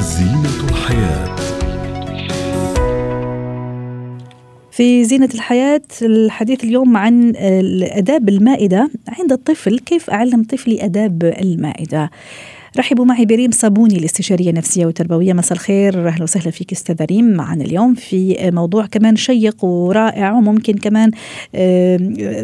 زينة 0.00 0.70
الحياة. 0.70 1.45
في 4.76 5.04
زينة 5.04 5.28
الحياة 5.34 5.82
الحديث 6.02 6.64
اليوم 6.64 6.96
عن 6.96 7.32
آداب 7.82 8.28
المائدة 8.28 8.90
عند 9.08 9.32
الطفل 9.32 9.78
كيف 9.78 10.10
أعلم 10.10 10.44
طفلي 10.44 10.84
آداب 10.84 11.24
المائدة؟ 11.24 12.10
رحبوا 12.78 13.04
معي 13.04 13.24
بريم 13.26 13.50
صابوني 13.50 13.96
الاستشارية 13.98 14.50
النفسية 14.50 14.86
وتربوية 14.86 15.32
مساء 15.32 15.52
الخير. 15.52 16.08
أهلا 16.08 16.22
وسهلا 16.22 16.50
فيك 16.50 16.72
أستاذة 16.72 17.04
ريم. 17.04 17.24
معنا 17.24 17.64
اليوم 17.64 17.94
في 17.94 18.50
موضوع 18.54 18.86
كمان 18.86 19.16
شيق 19.16 19.64
ورائع 19.64 20.32
وممكن 20.32 20.74
كمان 20.74 21.10
آه، 21.54 21.98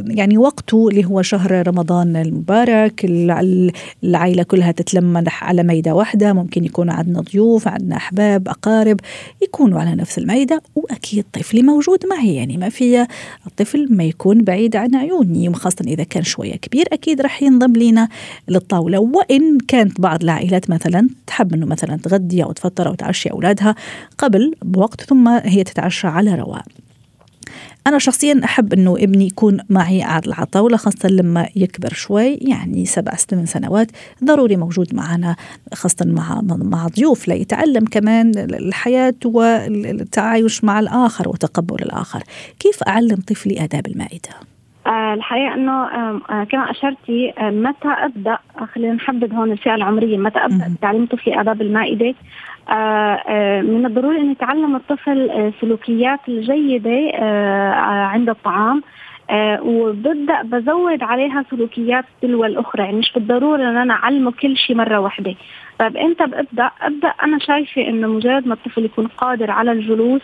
يعني 0.07 0.39
وقته 0.39 0.89
اللي 0.89 1.05
هو 1.05 1.23
شهر 1.23 1.69
رمضان 1.69 2.17
المبارك. 2.17 3.05
الع- 3.05 3.71
العائلة 4.05 4.43
كلها 4.43 4.73
تتلم 4.73 5.25
على 5.43 5.63
ميدة 5.63 5.95
واحدة. 5.95 6.33
ممكن 6.33 6.65
يكون 6.65 6.91
عندنا 6.91 7.21
ضيوف 7.21 7.69
عندنا 7.69 7.97
أحباب 7.97 8.49
أقارب 8.49 9.01
يكونوا 9.43 9.81
على 9.81 9.95
نفس 9.95 10.19
المائدة 10.19 10.63
وأكيد 10.75 11.25
طفلي 11.33 11.63
موجود 11.63 11.99
معي 12.11 12.35
يعني 12.35 12.57
ما 12.57 12.69
في 12.69 13.07
الطفل 13.47 13.87
ما 13.91 14.05
يكون 14.05 14.39
بعيد 14.45 14.77
عن 14.77 14.95
عيوني 14.95 15.49
وخاصة 15.49 15.85
إذا 15.87 16.05
كان 16.05 16.23
شوية 16.23 16.57
كبير 16.57 16.85
أكيد 16.93 17.21
رح 17.21 17.43
ينضم 17.43 17.73
لنا 17.73 18.09
للطاولة. 18.49 18.99
وإن 18.99 19.59
كانت 19.69 20.01
بعض 20.01 20.22
العائلات 20.23 20.71
مثلا 20.71 21.09
تحب 21.27 21.55
أنه 21.55 21.67
مثلا 21.67 21.97
تغدي 21.97 22.45
أو 22.45 22.53
تفطر 22.53 22.89
أو 22.89 22.95
تعشي 22.95 23.31
أولادها 23.31 23.75
قبل 24.19 24.55
بوقت 24.63 25.01
ثم 25.01 25.29
هي 25.29 25.65
تتعشى 25.65 26.07
على 26.07 26.35
رواق 26.35 26.65
أنا 27.87 27.99
شخصيا 27.99 28.41
أحب 28.45 28.73
أنه 28.73 28.97
ابني 28.97 29.27
يكون 29.27 29.59
معي 29.71 30.03
على 30.03 30.23
الطاولة 30.39 30.77
خاصة 30.77 31.09
لما 31.09 31.49
يكبر 31.57 31.93
شوي 31.93 32.35
يعني 32.35 32.87
سبع 32.87 33.15
ثمان 33.15 33.47
سنوات 33.47 33.91
ضروري 34.25 34.57
موجود 34.57 34.95
معنا 34.95 35.37
خاصة 35.75 36.05
مع 36.07 36.41
مع 36.45 36.87
ضيوف 36.87 37.29
ليتعلم 37.29 37.85
كمان 37.85 38.33
الحياة 38.37 39.15
والتعايش 39.25 40.65
مع 40.65 40.81
الآخر 40.81 41.29
وتقبل 41.29 41.83
الآخر 41.83 42.23
كيف 42.59 42.83
أعلم 42.83 43.17
طفلي 43.17 43.65
آداب 43.65 43.87
المائدة؟ 43.87 44.31
آه، 44.87 45.15
الحقيقة 45.15 45.55
إنه 45.55 45.73
آه، 45.73 46.45
كما 46.45 46.71
اشرتي 46.71 47.33
آه، 47.39 47.51
متى 47.51 47.89
أبدأ؟ 47.89 48.39
خلينا 48.75 48.95
نحدد 48.95 49.35
هون 49.35 49.53
الفئة 49.53 49.75
العمرية. 49.75 50.19
متى 50.19 50.39
أبدأ 50.39 50.57
مهم. 50.57 50.75
بتعليم 50.75 51.07
طفلي 51.07 51.41
آداب 51.41 51.63
المائدة؟ 51.63 52.15
من 53.63 53.87
الضروري 53.87 54.21
ان 54.21 54.31
يتعلم 54.31 54.77
الطفل 54.77 55.53
سلوكيات 55.61 56.21
الجيدة 56.29 57.11
عند 58.13 58.29
الطعام 58.29 58.83
وببدأ 59.63 60.43
بزود 60.43 61.03
عليها 61.03 61.45
سلوكيات 61.51 62.05
تلو 62.23 62.45
الأخرى. 62.45 62.85
يعني 62.85 62.97
مش 62.97 63.13
بالضرورة 63.13 63.63
إن 63.71 63.77
أنا 63.77 63.95
أعلمه 63.95 64.31
كل 64.31 64.57
شيء 64.57 64.77
مرة 64.77 64.99
واحدة. 64.99 65.35
طيب 65.79 65.97
إمتى 65.97 66.25
ببدا 66.27 66.71
أبدأ 66.83 67.09
أنا 67.09 67.39
شايفة 67.39 67.89
إنه 67.89 68.07
مجرد 68.09 68.47
ما 68.47 68.55
الطفل 68.55 68.85
يكون 68.85 69.07
قادر 69.07 69.51
على 69.51 69.73
الجلوس 69.73 70.23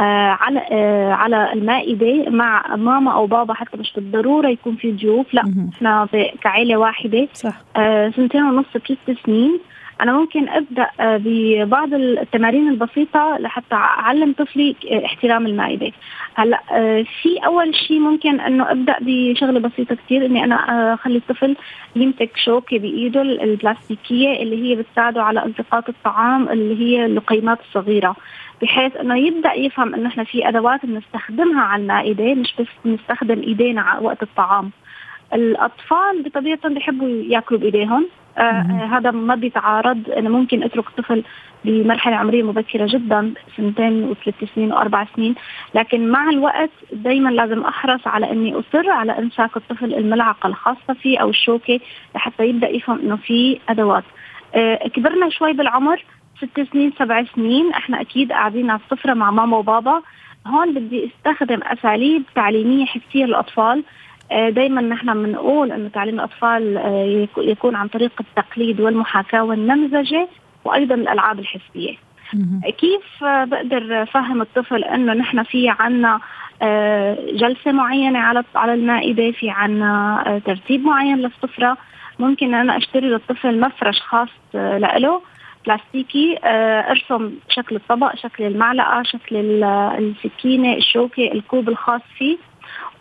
على 0.00 0.62
آه 0.72 1.12
على 1.12 1.52
المائده 1.52 2.30
مع 2.30 2.76
ماما 2.76 3.12
أو 3.14 3.26
بابا 3.26 3.54
حتى 3.54 3.76
مش 3.76 3.92
بالضرورة 3.96 4.48
يكون 4.48 4.76
في 4.76 4.92
ضيوف 4.92 5.34
لا. 5.34 5.42
إحنا 5.74 6.08
كعائله 6.42 6.76
واحدة. 6.76 7.28
صح. 7.32 7.54
آه 7.76 8.08
سنتين 8.10 8.42
ونص 8.42 8.66
ثلاث 8.72 9.18
سنين. 9.26 9.58
أنا 10.00 10.12
ممكن 10.12 10.48
أبدأ 10.48 10.86
آه 11.00 11.20
ببعض 11.24 11.94
التمارين 11.94 12.68
البسيطة 12.68 13.36
لحتى 13.40 13.74
أعلم 13.74 14.32
طفلي 14.32 14.76
آه، 14.90 15.04
احترام 15.06 15.46
المائده 15.46 15.92
هلا 16.34 16.60
آه 16.72 17.02
في 17.22 17.28
أول 17.46 17.74
شيء 17.74 17.98
ممكن 18.00 18.40
إنه 18.40 18.70
أبدأ 18.70 18.96
بشغلة 19.00 19.60
بسيطة 19.60 19.94
كثير 19.94 20.26
إني 20.26 20.44
أنا 20.44 20.54
آه، 20.90 20.94
أخلي 20.94 21.16
الطفل 21.16 21.56
يمسك 21.96 22.30
شوكه 22.36 22.78
بإيده 22.78 23.22
ال- 23.22 23.40
البلاستيكية 23.42 24.42
اللي 24.42 24.62
هي 24.70 24.74
بتساعده 24.76 25.22
على 25.22 25.44
ألتقاط 25.44 25.88
الطعام 25.88 26.48
اللي 26.48 26.80
هي 26.84 27.06
اللقيمات 27.06 27.58
الصغيرة. 27.60 28.16
بحيث 28.62 28.96
إنه 28.96 29.16
يبدأ 29.16 29.52
يفهم 29.52 29.94
إنه 29.94 30.08
إحنا 30.08 30.24
في 30.24 30.48
أدوات 30.48 30.86
بنستخدمها 30.86 31.62
على 31.62 31.82
المائدة 31.82 32.34
مش 32.34 32.54
بس 32.58 32.66
بنستخدم 32.84 33.40
إيدينا 33.40 33.98
وقت 33.98 34.22
الطعام. 34.22 34.70
الأطفال 35.34 36.22
بطبيعتهم 36.22 36.74
بيحبوا 36.74 37.08
يأكلوا 37.08 37.60
بإيديهم. 37.60 38.06
آه. 38.38 38.40
آه، 38.40 38.88
هذا 38.96 39.10
ما 39.10 39.34
بيتعارض 39.34 40.10
أنا 40.10 40.28
ممكن 40.28 40.62
اترك 40.62 40.88
الطفل 40.88 41.24
بمرحلة 41.64 42.16
عمرية 42.16 42.42
مبكرة 42.42 42.86
جدا 42.90 43.34
سنتين 43.56 44.04
وثلاث 44.04 44.44
سنين 44.54 44.72
وأربع 44.72 45.06
سنين. 45.16 45.34
لكن 45.74 46.08
مع 46.08 46.30
الوقت 46.30 46.70
دائما 46.92 47.28
لازم 47.28 47.60
أحرص 47.64 48.06
على 48.06 48.30
إني 48.30 48.54
أصر 48.54 48.90
على 48.90 49.18
امساك 49.18 49.56
الطفل 49.56 49.94
الملعقة 49.94 50.46
الخاصة 50.46 50.94
فيه 51.02 51.18
أو 51.18 51.30
الشوكة 51.30 51.80
لحتى 52.14 52.46
يبدأ 52.46 52.68
يفهم 52.68 52.98
إنه 52.98 53.16
في 53.16 53.58
أدوات. 53.68 54.04
آه 54.54 54.88
كبرنا 54.88 55.28
شوي 55.28 55.52
بالعمر 55.52 56.04
ست 56.42 56.66
سنين 56.72 56.92
سبع 56.98 57.24
سنين 57.34 57.72
إحنا 57.72 58.00
أكيد 58.00 58.32
قاعدين 58.32 58.70
على 58.70 58.80
السفرة 58.84 59.14
مع 59.14 59.30
ماما 59.30 59.56
وبابا. 59.56 60.02
هون 60.46 60.74
بدي 60.74 61.06
أستخدم 61.10 61.60
أساليب 61.62 62.22
تعليمية 62.34 62.84
حسيه 62.86 63.24
للأطفال. 63.24 63.82
دائما 64.30 64.80
نحن 64.80 65.22
بنقول 65.22 65.72
إنه 65.72 65.88
تعليم 65.88 66.14
الأطفال 66.14 66.76
آه، 66.76 67.04
يك- 67.04 67.38
يكون 67.38 67.74
عن 67.76 67.88
طريق 67.88 68.12
التقليد 68.20 68.80
والمحاكاة 68.80 69.44
والنمذجة 69.44 70.28
وأيضا 70.64 70.94
الألعاب 70.94 71.38
الحسيه. 71.38 71.94
كيف 72.78 73.24
آه، 73.24 73.44
بقدر 73.44 74.02
أفهم 74.02 74.40
الطفل 74.42 74.84
إنه 74.84 75.12
نحن 75.12 75.42
في 75.42 75.68
عنا 75.68 76.20
آه، 76.62 77.18
جلسة 77.32 77.72
معينة 77.72 78.18
على 78.18 78.44
على 78.54 78.74
المائدة 78.74 79.30
في 79.30 79.50
عنا 79.50 80.22
آه، 80.26 80.38
ترتيب 80.38 80.84
معين 80.84 81.16
للسفرة؟ 81.18 81.76
ممكن 82.18 82.54
أنا 82.54 82.76
أشتري 82.76 83.08
للطفل 83.08 83.60
مفرش 83.60 84.00
خاص 84.00 84.28
آه، 84.54 84.78
لإله 84.78 85.22
بلاستيكي 85.66 86.38
آه، 86.44 86.80
ارسم 86.90 87.32
شكل 87.48 87.76
الطبق 87.76 88.16
شكل 88.16 88.44
المعلقة 88.44 89.02
شكل 89.02 89.36
ال- 89.36 89.64
السكينة 90.24 90.74
الشوكة 90.76 91.32
الكوب 91.32 91.68
الخاص 91.68 92.00
فيه 92.18 92.36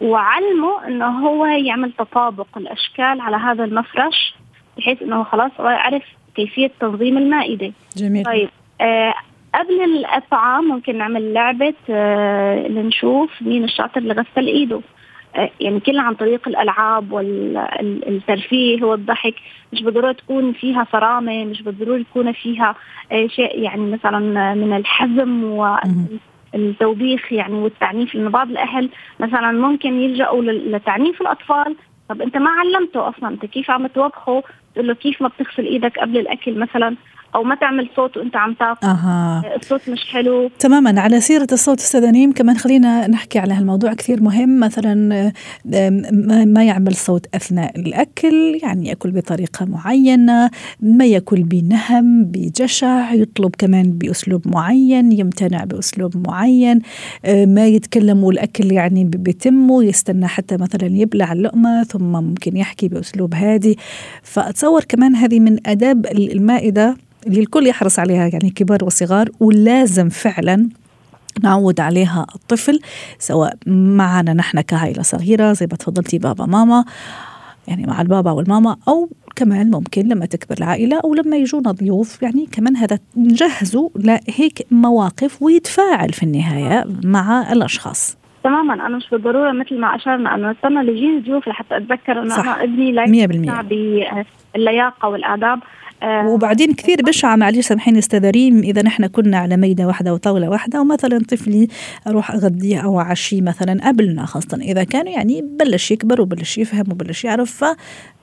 وعلمه 0.01 0.87
إنه 0.87 1.27
هو 1.27 1.45
يعمل 1.45 1.91
تطابق 1.91 2.47
الأشكال 2.57 3.21
على 3.21 3.37
هذا 3.37 3.63
المفرش 3.63 4.35
بحيث 4.77 5.01
إنه 5.01 5.23
خلاص 5.23 5.51
هو 5.59 5.65
عرف 5.67 6.03
كيفية 6.35 6.71
تنظيم 6.79 7.17
المائدة. 7.17 7.71
جميل. 7.97 8.25
طيب 8.25 8.49
آه 8.81 9.13
قبل 9.55 10.05
الطعام 10.15 10.63
ممكن 10.63 10.97
نعمل 10.97 11.33
لعبة 11.33 11.73
آه 11.89 12.67
لنشوف 12.67 13.41
مين 13.41 13.63
الشاطر 13.63 13.97
اللي 13.97 14.13
غسل 14.13 14.47
إيده. 14.47 14.81
يعني 15.59 15.79
كلها 15.79 16.03
عن 16.03 16.13
طريق 16.13 16.47
الألعاب 16.47 17.11
والترفيه 17.11 18.83
والضحك. 18.83 19.35
مش 19.73 19.81
بالضرورة 19.83 20.11
تكون 20.11 20.53
فيها 20.53 20.87
صرامة 20.91 21.45
مش 21.45 21.61
بالضرورة 21.61 21.97
يكون 21.97 22.31
فيها 22.31 22.75
شيء 23.27 23.59
يعني 23.59 23.91
مثلا 23.91 24.53
من 24.53 24.73
الحزم 24.73 25.43
و 25.43 25.77
التوبيخ 26.55 27.33
يعني 27.33 27.53
والتعنيف. 27.53 28.15
لأنه 28.15 28.29
بعض 28.29 28.49
الأهل 28.49 28.89
مثلا 29.19 29.51
ممكن 29.51 30.01
يلجأوا 30.01 30.43
لتعنيف 30.43 31.21
الأطفال. 31.21 31.75
طب 32.09 32.21
أنت 32.21 32.37
ما 32.37 32.49
علمته 32.49 33.09
أصلا. 33.09 33.29
أنت 33.29 33.45
كيف 33.45 33.71
عم 33.71 33.87
توبخه؟ 33.87 34.43
تقول 34.75 34.87
له 34.87 34.93
كيف 34.93 35.21
ما 35.21 35.27
بتغسل 35.27 35.65
إيدك 35.65 35.99
قبل 35.99 36.17
الأكل 36.17 36.59
مثلا؟ 36.59 36.95
أو 37.35 37.43
ما 37.43 37.55
تعمل 37.55 37.89
صوت 37.95 38.17
وأنت 38.17 38.35
عم 38.35 38.53
تاكل 38.53 38.87
أها. 38.87 39.43
الصوت 39.55 39.89
مش 39.89 39.99
حلو. 40.11 40.49
تماما. 40.59 41.01
على 41.01 41.21
سيرة 41.21 41.47
الصوت 41.51 41.79
أستاذة 41.79 42.11
نيم 42.11 42.31
كمان 42.31 42.57
خلينا 42.57 43.07
نحكي 43.07 43.39
على 43.39 43.53
هالموضوع 43.53 43.93
كثير 43.93 44.21
مهم. 44.21 44.59
مثلا 44.59 45.31
ما 46.45 46.63
يعمل 46.63 46.95
صوت 46.95 47.25
أثناء 47.35 47.79
الأكل 47.79 48.59
يعني 48.63 48.87
يأكل 48.87 49.11
بطريقة 49.11 49.65
معينة 49.65 50.49
ما 50.81 51.05
يأكل 51.05 51.43
بنهم 51.43 52.23
بجشع 52.23 53.13
يطلب 53.13 53.55
كمان 53.57 53.91
بأسلوب 53.91 54.47
معين 54.47 55.11
يمتنع 55.11 55.63
بأسلوب 55.63 56.27
معين. 56.27 56.79
ما 57.27 57.67
يتكلم 57.67 58.23
والأكل 58.23 58.71
يعني 58.71 59.03
بتمه 59.05 59.83
يستنى 59.83 60.27
حتى 60.27 60.57
مثلا 60.57 60.87
يبلع 60.87 61.33
اللقمة 61.33 61.83
ثم 61.83 62.11
ممكن 62.11 62.57
يحكي 62.57 62.87
بأسلوب 62.87 63.33
هادي. 63.35 63.77
فأتصور 64.23 64.83
كمان 64.83 65.15
هذه 65.15 65.39
من 65.39 65.67
أداب 65.67 66.05
المائدة. 66.05 66.95
اللي 67.27 67.39
الكل 67.39 67.67
يحرص 67.67 67.99
عليها 67.99 68.27
يعني 68.27 68.49
كبار 68.49 68.83
وصغار 68.83 69.29
ولازم 69.39 70.09
فعلا 70.09 70.69
نعود 71.43 71.79
عليها 71.79 72.25
الطفل 72.35 72.79
سواء 73.19 73.53
معنا 73.67 74.33
نحن 74.33 74.61
كعائلة 74.61 75.01
صغيرة 75.01 75.53
زي 75.53 75.67
ما 75.71 75.77
تفضلتي 75.77 76.17
بابا 76.17 76.45
ماما 76.45 76.85
يعني 77.67 77.85
مع 77.85 78.01
البابا 78.01 78.31
والماما 78.31 78.77
أو 78.87 79.09
كمان 79.35 79.71
ممكن 79.71 80.07
لما 80.07 80.25
تكبر 80.25 80.55
العائلة 80.57 80.99
أو 81.03 81.13
لما 81.13 81.37
يجونا 81.37 81.71
ضيوف 81.71 82.23
يعني 82.23 82.45
كمان 82.51 82.75
هذا 82.75 82.99
نجهزه 83.17 83.91
لهيك 83.95 84.67
مواقف 84.71 85.41
ويتفاعل 85.41 86.09
في 86.09 86.23
النهاية 86.23 86.85
مع 87.03 87.51
الأشخاص. 87.51 88.17
تماما. 88.43 88.73
أنا 88.73 88.97
مش 88.97 89.09
بالضرورة 89.11 89.51
مثل 89.51 89.79
ما 89.79 89.95
أشرنا 89.95 90.35
أنه 90.35 90.51
نستنى 90.51 90.83
ليجيني 90.83 91.19
ضيوف 91.19 91.47
لحتى 91.47 91.77
أتذكر 91.77 92.21
إنه. 92.21 92.41
أنا 92.41 92.63
ابني 92.63 92.91
لا 92.91 93.05
100% 93.05 93.61
باللياقة 94.55 95.09
والآداب. 95.09 95.59
وبعدين 96.03 96.73
كثير 96.73 96.97
بشعة 97.07 97.35
معلش 97.35 97.59
سامحيني 97.59 97.99
أستاذ 97.99 98.29
ريم 98.29 98.57
إذا 98.57 98.81
نحن 98.81 99.07
كنا 99.07 99.37
على 99.37 99.57
ميدة 99.57 99.87
واحدة 99.87 100.13
وطاولة 100.13 100.49
واحدة 100.49 100.81
ومثلا 100.81 101.19
طفلي 101.19 101.67
أروح 102.07 102.31
اغديه 102.31 102.79
أو 102.85 102.99
أعشيه 102.99 103.41
مثلا 103.41 103.87
قبلنا 103.87 104.25
خاصة 104.25 104.57
إذا 104.57 104.83
كان 104.83 105.07
يعني 105.07 105.41
بلش 105.59 105.91
يكبر 105.91 106.21
وبلش 106.21 106.57
يفهم 106.57 106.85
وبلش 106.91 107.25
يعرف 107.25 107.63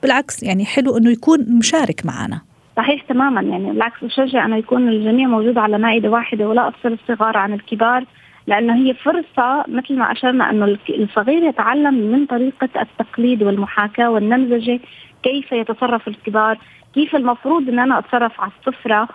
فبالعكس 0.03 0.43
يعني 0.43 0.65
حلو 0.65 0.97
إنه 0.97 1.11
يكون 1.11 1.59
مشارك 1.59 2.07
معنا. 2.07 2.41
صحيح 2.77 3.03
تماما 3.03 3.41
يعني 3.41 3.71
بالعكس 3.73 4.05
بشجع 4.05 4.47
إنه 4.47 4.57
يكون 4.57 4.89
الجميع 4.89 5.29
موجود 5.29 5.59
على 5.59 5.79
مائدة 5.79 6.11
واحدة 6.11 6.49
ولا 6.49 6.69
افصل 6.69 6.93
الصغار 6.93 7.37
عن 7.37 7.53
الكبار 7.53 8.05
لأنه 8.47 8.75
هي 8.77 8.95
فرصة 8.95 9.65
مثل 9.69 9.97
ما 9.97 10.13
أشرنا 10.13 10.51
إنه 10.51 10.79
الصغير 10.91 11.43
يتعلم 11.43 11.95
من 11.95 12.27
طريقة 12.27 12.69
التقليد 12.81 13.43
والمحاكاة 13.43 14.11
والنمذجة 14.11 14.81
كيف 15.23 15.53
يتصرف 15.53 16.09
الكبار. 16.09 16.59
كيف 16.95 17.17
المفروض 17.17 17.69
إن 17.69 17.79
أنا 17.79 17.99
أتصرف 17.99 18.41
على 18.41 18.51
السفرة 18.61 19.09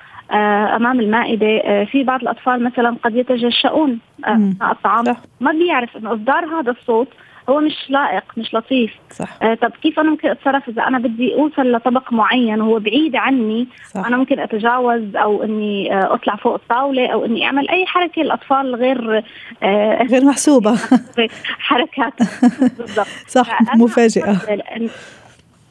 أمام 0.76 1.00
المائدة؟ 1.00 1.86
في 1.86 2.04
بعض 2.04 2.22
الأطفال 2.22 2.64
مثلا 2.64 2.96
قد 3.04 3.16
يتجشؤون 3.16 4.00
اثناء 4.24 4.72
الطعام. 4.72 5.04
ما 5.42 5.52
بيعرف 5.52 5.98
إنه 5.98 6.14
إصدار 6.14 6.46
هذا 6.46 6.72
الصوت 6.72 7.08
هو 7.50 7.60
مش 7.60 7.74
لائق 7.90 8.24
مش 8.38 8.54
لطيف. 8.54 8.92
صح. 9.12 9.28
آه 9.44 9.54
طب 9.54 9.72
كيف 9.82 10.00
أنا 10.00 10.10
ممكن 10.10 10.30
أتصرف 10.30 10.70
إذا 10.70 10.84
أنا 10.84 11.00
بدي 11.00 11.36
أوصل 11.36 11.72
لطبق 11.72 12.14
معين 12.14 12.62
وهو 12.62 12.80
بعيد 12.80 13.16
عني؟ 13.16 13.68
صح. 13.94 14.06
أنا 14.06 14.18
ممكن 14.18 14.40
أتجاوز 14.40 15.16
أو 15.16 15.44
إني 15.44 15.94
آه 15.94 16.14
أطلع 16.14 16.36
فوق 16.36 16.54
الطاولة 16.54 17.08
أو 17.08 17.26
إني 17.26 17.46
أعمل 17.46 17.70
أي 17.70 17.86
حركة 17.86 18.22
الأطفال 18.22 18.76
غير 18.76 19.24
آه 19.64 20.04
غير 20.04 20.26
محسوبة. 20.26 20.76
حركات. 21.68 22.14
بالضبط. 22.78 23.08
صح 23.28 23.76
مفاجئة. 23.76 24.38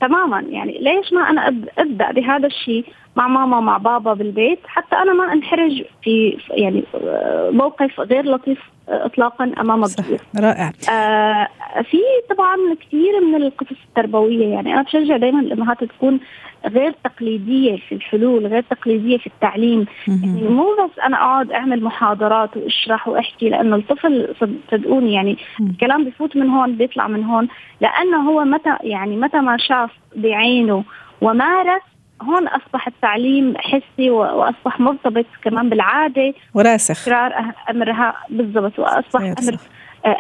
تماما. 0.02 0.40
يعني 0.40 0.78
ليش 0.78 1.12
ما 1.12 1.30
أنا 1.30 1.48
أبدأ 1.78 2.12
بهذا 2.12 2.46
الشيء؟ 2.46 2.84
مع 3.16 3.28
ماما 3.28 3.60
مع 3.60 3.76
بابا 3.78 4.14
بالبيت. 4.14 4.58
حتى 4.66 4.96
أنا 4.96 5.12
ما 5.12 5.32
انحرج 5.32 5.84
في 6.02 6.38
يعني 6.50 6.82
موقف 7.50 8.00
غير 8.00 8.24
لطيف 8.24 8.58
اطلاقا 8.88 9.52
أمام 9.60 9.84
الضيوف. 9.84 10.20
رائع. 10.40 10.72
آه 10.90 11.48
في 11.82 11.98
طبعا 12.30 12.56
كثير 12.80 13.20
من 13.20 13.42
القصص 13.42 13.76
التربوية 13.88 14.46
يعني. 14.46 14.74
أنا 14.74 14.82
بشجع 14.82 15.16
دائما 15.16 15.40
الأمهات 15.40 15.84
تكون 15.84 16.20
غير 16.66 16.94
تقليدية 17.04 17.76
في 17.76 17.94
الحلول 17.94 18.46
غير 18.46 18.64
تقليدية 18.70 19.18
في 19.18 19.26
التعليم. 19.26 19.86
يعني 20.08 20.48
مو 20.48 20.64
بس 20.64 20.98
أنا 20.98 21.16
أقعد 21.16 21.52
أعمل 21.52 21.84
محاضرات 21.84 22.56
وأشرح 22.56 23.08
وأحكي 23.08 23.48
لأنه 23.48 23.76
الطفل 23.76 24.34
صدقوني 24.70 25.12
يعني 25.12 25.38
الكلام 25.60 26.04
بفوت 26.04 26.36
من 26.36 26.48
هون 26.48 26.72
بيطلع 26.72 27.08
من 27.08 27.24
هون. 27.24 27.48
لأنه 27.80 28.30
هو 28.30 28.44
متى 28.44 28.76
يعني 28.82 29.16
متى 29.16 29.40
ما 29.40 29.56
شاف 29.56 29.90
بعينه 30.16 30.84
ومارس 31.20 31.82
هون 32.22 32.48
أصبح 32.48 32.86
التعليم 32.86 33.54
حسي 33.58 34.10
وأصبح 34.10 34.80
مرتبط 34.80 35.26
كمان 35.44 35.68
بالعادة 35.68 36.34
وراسخ. 36.54 37.04
تكرار 37.04 37.32
أمرها 37.70 38.14
بالضبط 38.30 38.78
وأصبح 38.78 39.20
أمر 39.20 39.56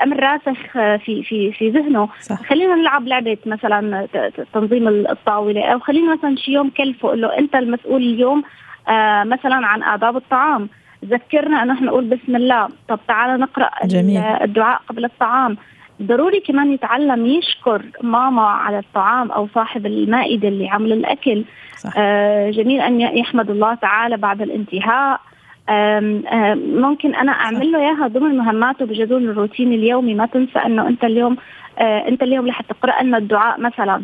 أمر 0.02 0.20
راسخ 0.20 0.72
في 1.04 1.22
في 1.22 1.52
في 1.52 1.70
ذهنه. 1.70 2.08
صح. 2.20 2.42
خلينا 2.42 2.74
نلعب 2.74 3.08
لعبة 3.08 3.38
مثلا 3.46 4.08
تنظيم 4.52 4.88
الطاولة 4.88 5.64
أو 5.64 5.78
خلينا 5.78 6.14
مثلا 6.14 6.36
شي 6.36 6.52
يوم 6.52 6.70
كلفه 6.70 7.08
قول 7.08 7.20
له 7.20 7.38
أنت 7.38 7.54
المسؤول 7.54 8.02
اليوم 8.02 8.42
آه 8.88 9.24
مثلا 9.24 9.66
عن 9.66 9.82
آداب 9.82 10.16
الطعام. 10.16 10.68
ذكرنا 11.04 11.62
إنه 11.62 11.72
إحنا 11.72 11.86
نقول 11.86 12.04
بسم 12.04 12.36
الله 12.36 12.68
طب 12.88 13.00
تعال 13.08 13.40
نقرأ 13.40 13.70
جميل. 13.84 14.18
الدعاء 14.18 14.80
قبل 14.88 15.04
الطعام. 15.04 15.56
ضروري 16.02 16.40
كمان 16.40 16.72
يتعلم 16.72 17.26
يشكر 17.26 17.82
ماما 18.02 18.42
على 18.42 18.78
الطعام 18.78 19.30
أو 19.30 19.48
صاحب 19.54 19.86
المائدة 19.86 20.48
اللي 20.48 20.68
عمل 20.68 20.92
الأكل. 20.92 21.44
صح. 21.76 21.92
آه 21.96 22.50
جميل 22.50 22.80
أن 22.80 23.00
يحمد 23.00 23.50
الله 23.50 23.74
تعالى 23.74 24.16
بعد 24.16 24.42
الانتهاء. 24.42 25.20
آم 25.68 26.26
آم 26.26 26.58
ممكن 26.58 27.14
أنا 27.14 27.32
أعمل 27.32 27.72
له 27.72 27.78
إياها 27.78 28.06
ضمن 28.08 28.36
مهماته 28.36 28.84
بجدول 28.84 29.28
الروتين 29.28 29.72
اليومي. 29.72 30.14
ما 30.14 30.26
تنسى 30.26 30.58
إنه 30.58 30.88
أنت 30.88 31.04
اليوم 31.04 31.36
آه 31.78 32.08
أنت 32.08 32.22
اليوم 32.22 32.40
اللي 32.40 32.52
حتقرأ 32.52 33.02
لنا 33.02 33.18
الدعاء 33.18 33.60
مثلا. 33.60 34.02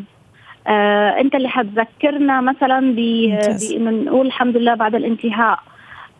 آه 0.66 1.20
أنت 1.20 1.34
اللي 1.34 1.48
حتذكرنا 1.48 2.40
مثلا 2.40 2.94
بإنه 2.94 3.90
نقول 3.90 4.26
الحمد 4.26 4.56
لله 4.56 4.74
بعد 4.74 4.94
الانتهاء. 4.94 5.58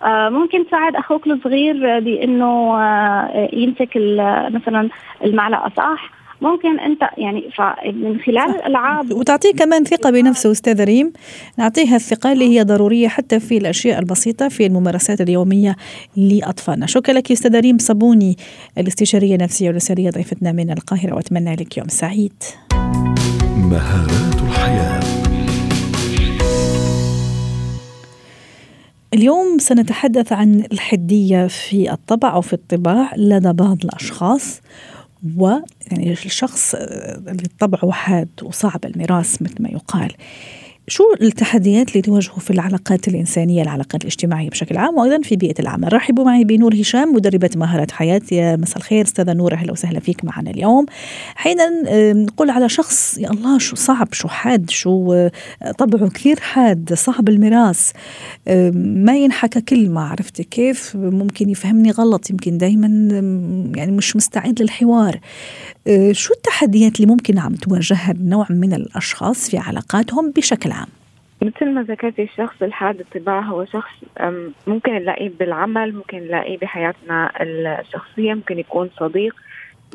ممكن 0.06 0.66
تساعد 0.66 0.96
أخوك 0.96 1.26
الصغير 1.26 2.00
بإنه 2.00 2.76
آه 2.80 3.48
يمسك 3.52 3.96
مثلا 4.54 4.88
المعلقة 5.24 5.72
صح؟ 5.76 6.18
ممكن 6.40 6.80
أنت 6.80 7.02
يعني 7.18 7.50
من 7.84 8.20
خلال 8.20 8.50
الألعاب 8.50 9.12
وتعطيه 9.12 9.52
كمان 9.52 9.84
ثقة 9.84 10.11
بنفسه 10.11 10.50
استاذه 10.52 10.84
ريم. 10.84 11.12
نعطيها 11.58 11.96
الثقة 11.96 12.32
اللي 12.32 12.48
هي 12.48 12.62
ضرورية 12.62 13.08
حتى 13.08 13.40
في 13.40 13.58
الأشياء 13.58 13.98
البسيطة 13.98 14.48
في 14.48 14.66
الممارسات 14.66 15.20
اليومية 15.20 15.76
لأطفالنا. 16.16 16.87
شكرا 16.87 17.14
لك 17.14 17.32
أستاذة 17.32 17.61
ريم. 17.61 17.78
صابوني 17.78 18.37
الاستشارية 18.78 19.34
النفسية 19.34 19.68
والاسريه 19.68 20.11
ضيفتنا 20.11 20.52
من 20.52 20.70
القاهرة. 20.70 21.14
وأتمنى 21.14 21.54
لك 21.54 21.78
يوم 21.78 21.88
سعيد. 21.88 22.42
مهارات 23.56 24.42
الحياة. 24.42 25.08
اليوم 29.14 29.59
سنتحدث 29.59 30.33
عن 30.33 30.64
الحدية 30.73 31.47
في 31.47 31.92
الطبع 31.92 32.35
أو 32.35 32.40
في 32.40 32.53
الطباع 32.53 33.14
لدى 33.16 33.53
بعض 33.53 33.85
الأشخاص 33.85 34.61
و 35.37 35.49
يعني 35.90 36.12
الشخص 36.12 36.75
اللي 36.75 37.49
طبعه 37.59 37.90
حاد 37.90 38.29
وصعب 38.42 38.85
الميراث 38.85 39.42
مثل 39.42 39.62
ما 39.62 39.68
يقال. 39.68 40.12
شو 40.88 41.05
التحديات 41.22 41.88
اللي 41.88 42.03
تواجهه 42.03 42.38
في 42.38 42.51
العلاقات 42.51 43.09
الإنسانية 43.09 43.62
العلاقات 43.62 44.03
الاجتماعية 44.03 44.51
بشكل 44.51 44.77
عام 44.77 44.98
وأيضا 44.98 45.22
في 45.22 45.37
بيئة 45.37 45.61
العمل؟ 45.61 45.92
رحبوا 45.92 46.24
معي 46.24 46.44
بنور 46.44 46.74
هشام 46.74 47.14
مدربة 47.14 47.51
مهارات 47.57 47.90
حياة. 47.90 48.20
يا 48.33 48.57
مساء 48.57 48.77
الخير 48.77 49.05
أستاذة 49.05 49.33
نور 49.33 49.55
أهلا 49.55 49.72
وسهلا 49.72 50.01
فيك 50.01 50.24
معنا 50.24 50.51
اليوم. 50.51 50.87
حين 51.35 51.57
نقول 52.24 52.51
على 52.51 52.68
شخص 52.68 53.18
يا 53.18 53.31
الله 53.31 53.59
شو 53.59 53.77
صعب 53.77 54.09
شو 54.12 54.29
حاد 54.29 54.70
شو 54.70 55.29
طبعه 55.79 56.09
كثير 56.09 56.40
حاد 56.40 56.94
صعب 56.94 57.29
الميراث. 57.29 57.90
ما 58.74 59.16
ينحكى 59.16 59.61
كلمة 59.61 60.01
عرفتي 60.01 60.44
كيف؟ 60.44 60.96
ممكن 60.96 61.51
يفهمني 61.51 61.90
غلط 61.90 62.31
يمكن 62.31 62.59
دايما 62.59 62.87
يعني 63.77 63.92
مش 63.92 64.16
مستعد 64.16 64.62
للحوار. 64.62 65.20
شو 66.12 66.35
التحديات 66.35 66.96
اللي 66.96 67.07
ممكن 67.07 67.38
عم 67.38 67.55
تواجهها 67.55 68.14
نوع 68.20 68.46
من 68.51 68.72
الأشخاص 68.72 69.51
في 69.51 69.59
علاقاتهم 69.59 70.31
بشكل 70.31 70.72
عام 70.72 70.78
مثل 71.42 71.70
ما 71.70 71.83
ذكرتي 71.83 72.22
الشخص 72.22 72.62
الحاد 72.62 73.01
الطباع 73.01 73.40
هو 73.40 73.64
شخص 73.64 73.90
ممكن 74.66 74.92
نلاقيه 74.92 75.29
بالعمل 75.38 75.94
ممكن 75.94 76.18
نلاقيه 76.18 76.59
بحياتنا 76.59 77.33
الشخصية 77.40 78.35
ممكن 78.35 78.59
يكون 78.59 78.90
صديق 78.96 79.35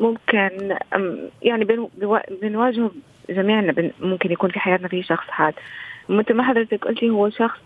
ممكن 0.00 0.76
يعني 1.42 1.64
بنواجهه 2.42 2.90
جميعنا 3.30 3.90
ممكن 4.00 4.32
يكون 4.32 4.50
في 4.50 4.60
حياتنا 4.60 4.88
في 4.88 5.02
شخص 5.02 5.26
حاد. 5.28 5.54
مثل 6.08 6.34
ما 6.34 6.42
حضرتك 6.42 6.84
قلتي 6.84 7.10
هو 7.10 7.30
شخص 7.30 7.60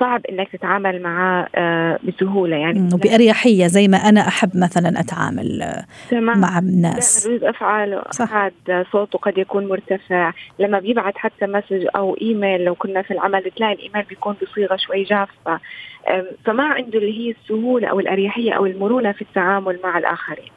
صعب 0.00 0.26
إنك 0.26 0.48
تتعامل 0.48 1.02
معاه 1.02 1.48
آه، 1.54 1.98
بسهولة 2.04 2.56
يعني. 2.56 2.88
وباريحيه 2.94 3.66
زي 3.66 3.88
ما 3.88 3.96
أنا 3.96 4.20
أحب 4.20 4.50
مثلا 4.56 5.00
أتعامل 5.00 5.74
تمام. 6.10 6.38
مع 6.40 6.58
الناس. 6.58 7.26
ردود 7.26 7.44
افعاله 7.44 8.02
حاد 8.20 8.86
صوته 8.92 9.18
قد 9.18 9.38
يكون 9.38 9.68
مرتفع. 9.68 10.32
لما 10.58 10.78
بيبعت 10.78 11.18
حتى 11.18 11.46
مسج 11.46 11.86
أو 11.96 12.16
إيميل 12.22 12.64
لو 12.64 12.74
كنا 12.74 13.02
في 13.02 13.10
العمل 13.10 13.50
تلاقي 13.56 13.72
الإيميل 13.72 14.02
بيكون 14.08 14.36
بصيغة 14.42 14.76
شوي 14.76 15.02
جافة. 15.02 15.60
فما 16.44 16.64
عنده 16.64 16.98
اللي 16.98 17.18
هي 17.18 17.34
السهولة 17.42 17.88
أو 17.88 18.00
الأريحية 18.00 18.52
أو 18.52 18.66
المرونة 18.66 19.12
في 19.12 19.22
التعامل 19.22 19.78
مع 19.84 19.98
الآخرين. 19.98 20.50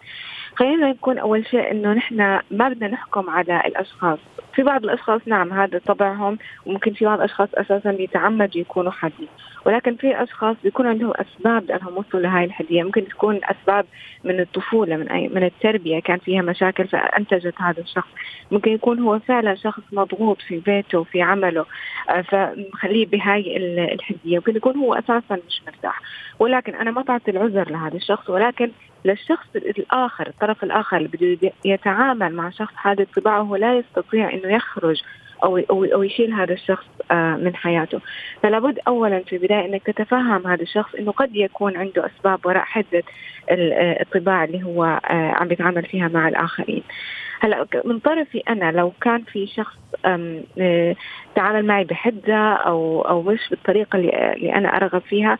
خلينا 0.57 0.89
نكون 0.89 1.17
أول 1.17 1.45
شيء 1.45 1.71
إنه 1.71 1.93
نحن 1.93 2.17
ما 2.51 2.69
بدنا 2.69 2.87
نحكم 2.87 3.29
على 3.29 3.61
الأشخاص. 3.65 4.19
في 4.55 4.63
بعض 4.63 4.83
الأشخاص 4.83 5.21
نعم 5.25 5.53
هذا 5.53 5.79
طبعهم 5.85 6.37
وممكن 6.65 6.93
في 6.93 7.05
بعض 7.05 7.17
الاشخاص 7.17 7.49
أساسا 7.53 7.91
بيتعمدوا 7.91 8.61
يكونوا 8.61 8.91
حادين 8.91 9.27
ولكن 9.65 9.95
في 9.95 10.23
أشخاص 10.23 10.55
بيكون 10.63 10.87
عندهم 10.87 11.13
أسباب 11.15 11.65
لأنهم 11.65 11.97
وصلوا 11.97 12.23
لهي 12.23 12.45
الحدية. 12.45 12.83
ممكن 12.83 13.07
تكون 13.07 13.39
أسباب 13.43 13.85
من 14.23 14.39
الطفولة 14.39 14.95
من 14.95 15.09
أي 15.09 15.27
من 15.27 15.43
التربية 15.43 15.99
كان 15.99 16.17
فيها 16.17 16.41
مشاكل 16.41 16.87
فأنتجت 16.87 17.61
هذا 17.61 17.81
الشخص. 17.81 18.09
ممكن 18.51 18.71
يكون 18.71 18.99
هو 18.99 19.19
فعلا 19.19 19.55
شخص 19.55 19.83
مضغوط 19.91 20.41
في 20.41 20.59
بيته 20.59 20.99
وفي 20.99 21.21
عمله 21.21 21.65
آه، 22.09 22.21
فمخليه 22.21 23.05
بهاي 23.05 23.57
الحدية. 23.93 24.37
ممكن 24.37 24.55
يكون 24.55 24.77
هو 24.77 24.93
أساسا 24.93 25.39
مش 25.47 25.61
مرتاح. 25.67 26.01
ولكن 26.39 26.75
أنا 26.75 26.91
ما 26.91 27.01
بعطي 27.01 27.31
العذر 27.31 27.69
لهذا 27.71 27.95
الشخص 27.95 28.29
ولكن 28.29 28.71
للشخص 29.05 29.47
الآخر 29.55 30.27
الطرف 30.27 30.63
الآخر 30.63 30.97
اللي 30.97 31.07
بده 31.07 31.51
يتعامل 31.65 32.33
مع 32.33 32.49
شخص 32.49 32.73
هذا 32.81 33.03
الطباع 33.03 33.39
وهو 33.39 33.55
لا 33.55 33.77
يستطيع 33.77 34.33
إنه 34.33 34.55
يخرج 34.55 35.01
أو 35.43 35.57
أو 35.71 36.03
يشيل 36.03 36.33
هذا 36.33 36.53
الشخص 36.53 36.85
آه، 37.11 37.35
من 37.35 37.55
حياته. 37.55 37.99
فلا 38.43 38.59
بد 38.59 38.79
اولا 38.87 39.19
في 39.19 39.35
البداية 39.35 39.65
إنك 39.65 39.83
تتفهم 39.83 40.47
هذا 40.47 40.61
الشخص 40.61 40.95
إنه 40.95 41.11
قد 41.11 41.35
يكون 41.35 41.77
عنده 41.77 42.05
أسباب 42.05 42.45
وراء 42.45 42.63
حدة 42.63 43.03
آه، 43.49 44.01
الطباع 44.01 44.43
اللي 44.43 44.63
هو 44.63 44.83
آه، 44.83 45.31
عم 45.31 45.47
بيتعامل 45.47 45.85
فيها 45.85 46.07
مع 46.07 46.27
الآخرين. 46.27 46.83
هلأ 47.39 47.65
من 47.85 47.99
طرفي 47.99 48.43
أنا 48.49 48.71
لو 48.71 48.91
كان 49.01 49.23
في 49.23 49.47
شخص 49.47 49.77
تعامل 51.35 51.65
معي 51.65 51.83
بحدة 51.83 52.53
أو 52.53 53.01
أو 53.01 53.21
مش 53.21 53.49
بالطريقة 53.49 53.97
اللي 53.97 54.55
أنا 54.55 54.77
أرغب 54.77 55.01
فيها 55.01 55.37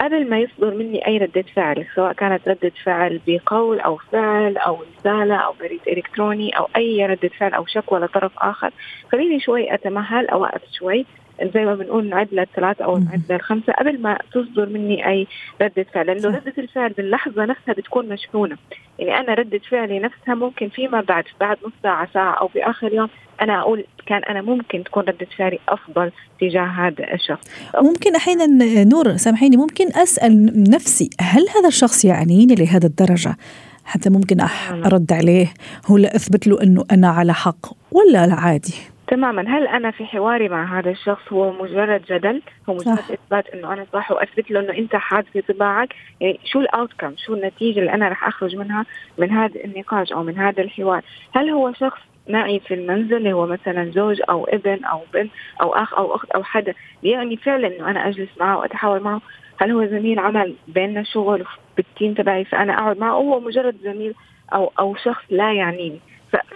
قبل 0.00 0.30
ما 0.30 0.38
يصدر 0.38 0.74
مني 0.74 1.06
أي 1.06 1.18
ردة 1.18 1.44
فعل 1.54 1.86
سواء 1.94 2.12
كانت 2.12 2.48
ردة 2.48 2.72
فعل 2.84 3.20
بقول 3.26 3.80
أو 3.80 3.96
فعل 3.96 4.56
أو 4.56 4.78
رسالة 4.98 5.36
أو 5.36 5.54
بريد 5.60 5.80
إلكتروني 5.88 6.58
أو 6.58 6.68
أي 6.76 7.06
ردة 7.06 7.28
فعل 7.28 7.54
أو 7.54 7.66
شكوى 7.66 8.00
لطرف 8.00 8.32
آخر 8.38 8.70
خليني 9.12 9.40
شوي 9.40 9.74
أتمهل 9.74 10.28
اوقف 10.28 10.62
شوي. 10.72 11.06
زي 11.54 11.64
ما 11.64 11.74
بنقول 11.74 12.08
نعد 12.08 12.28
للثلاثة 12.32 12.84
أو 12.84 12.98
نعد 12.98 13.22
للخمسة 13.32 13.72
قبل 13.72 14.02
ما 14.02 14.18
تصدر 14.32 14.68
مني 14.68 15.08
أي 15.08 15.26
ردة 15.62 15.86
فعل 15.94 16.06
لأنه 16.06 16.28
ردة 16.28 16.54
الفعل 16.58 16.92
باللحظة 16.92 17.44
نفسها 17.44 17.74
بتكون 17.74 18.08
مشحونة. 18.08 18.56
يعني 18.98 19.20
أنا 19.20 19.34
ردة 19.34 19.58
فعلي 19.58 19.98
نفسها 19.98 20.34
ممكن 20.34 20.68
فيما 20.68 21.00
بعد 21.00 21.24
بعد 21.40 21.56
نص 21.66 21.72
ساعة 21.82 22.08
ساعة 22.14 22.32
أو 22.32 22.48
في 22.48 22.70
آخر 22.70 22.92
يوم 22.92 23.08
أنا 23.42 23.60
أقول 23.60 23.84
كان 24.06 24.24
أنا 24.24 24.42
ممكن 24.42 24.84
تكون 24.84 25.02
ردة 25.02 25.26
فعلي 25.38 25.58
أفضل 25.68 26.12
تجاه 26.40 26.66
هذا 26.66 27.14
الشخص. 27.14 27.44
ممكن 27.82 28.14
أحيانا 28.14 28.46
نور 28.84 29.16
سامحيني 29.16 29.56
ممكن 29.56 29.86
أسأل 29.86 30.62
نفسي 30.70 31.10
هل 31.20 31.46
هذا 31.56 31.68
الشخص 31.68 32.04
يعنيني 32.04 32.54
لهذا 32.54 32.86
الدرجة؟ 32.86 33.36
حتى 33.84 34.10
ممكن 34.10 34.36
أرد 34.70 35.12
عليه 35.12 35.46
هو 35.86 35.96
لأثبت 35.96 36.46
له 36.46 36.62
أنه 36.62 36.84
أنا 36.92 37.08
على 37.08 37.34
حق 37.34 37.66
ولا 37.92 38.34
عادي. 38.34 38.74
تماما. 39.08 39.42
هل 39.42 39.66
أنا 39.66 39.90
في 39.90 40.04
حواري 40.04 40.48
مع 40.48 40.78
هذا 40.78 40.90
الشخص؟ 40.90 41.32
هو 41.32 41.52
مجرد 41.52 42.02
جدل 42.10 42.42
هو 42.68 42.74
مجرد 42.74 42.96
صح. 42.96 43.10
إثبات 43.10 43.46
إنه 43.54 43.72
أنا 43.72 43.86
صح 43.92 44.10
وأثبت 44.10 44.50
له 44.50 44.60
إنه 44.60 44.78
أنت 44.78 44.96
حاد 44.96 45.24
في 45.32 45.40
طباعك. 45.40 45.88
يعني 46.20 46.40
شو 46.44 46.60
الاوتكم 46.60 47.14
شو 47.26 47.34
النتيجة 47.34 47.78
اللي 47.80 47.94
أنا 47.94 48.08
راح 48.08 48.28
أخرج 48.28 48.56
منها 48.56 48.86
من 49.18 49.30
هذا 49.30 49.64
النقاش 49.64 50.12
أو 50.12 50.22
من 50.22 50.38
هذا 50.38 50.62
الحوار؟ 50.62 51.02
هل 51.32 51.50
هو 51.50 51.72
شخص 51.72 52.00
معي 52.28 52.60
في 52.60 52.74
المنزل 52.74 53.28
هو 53.28 53.46
مثلا 53.46 53.90
زوج 53.90 54.20
أو 54.30 54.44
ابن 54.44 54.84
أو 54.84 55.00
بنت 55.14 55.30
أو 55.62 55.74
أخ 55.74 55.94
أو 55.94 56.14
أخت 56.14 56.30
أو 56.30 56.42
حدا. 56.42 56.74
يعني 57.02 57.36
فعلا 57.36 57.66
إنه 57.66 57.90
أنا 57.90 58.08
أجلس 58.08 58.28
معه 58.40 58.58
وأتحاور 58.58 59.00
معه. 59.00 59.20
هل 59.60 59.70
هو 59.70 59.86
زميل 59.86 60.18
عمل 60.18 60.54
بيننا 60.68 61.02
شغل 61.02 61.44
بالتيم 61.76 62.14
تبعي 62.14 62.44
فأنا 62.44 62.72
أقعد 62.72 62.98
معه؟ 62.98 63.12
هو 63.12 63.40
مجرد 63.40 63.76
زميل 63.82 64.14
أو 64.52 64.72
أو 64.78 64.96
شخص 64.96 65.24
لا 65.30 65.52
يعنيني. 65.52 66.00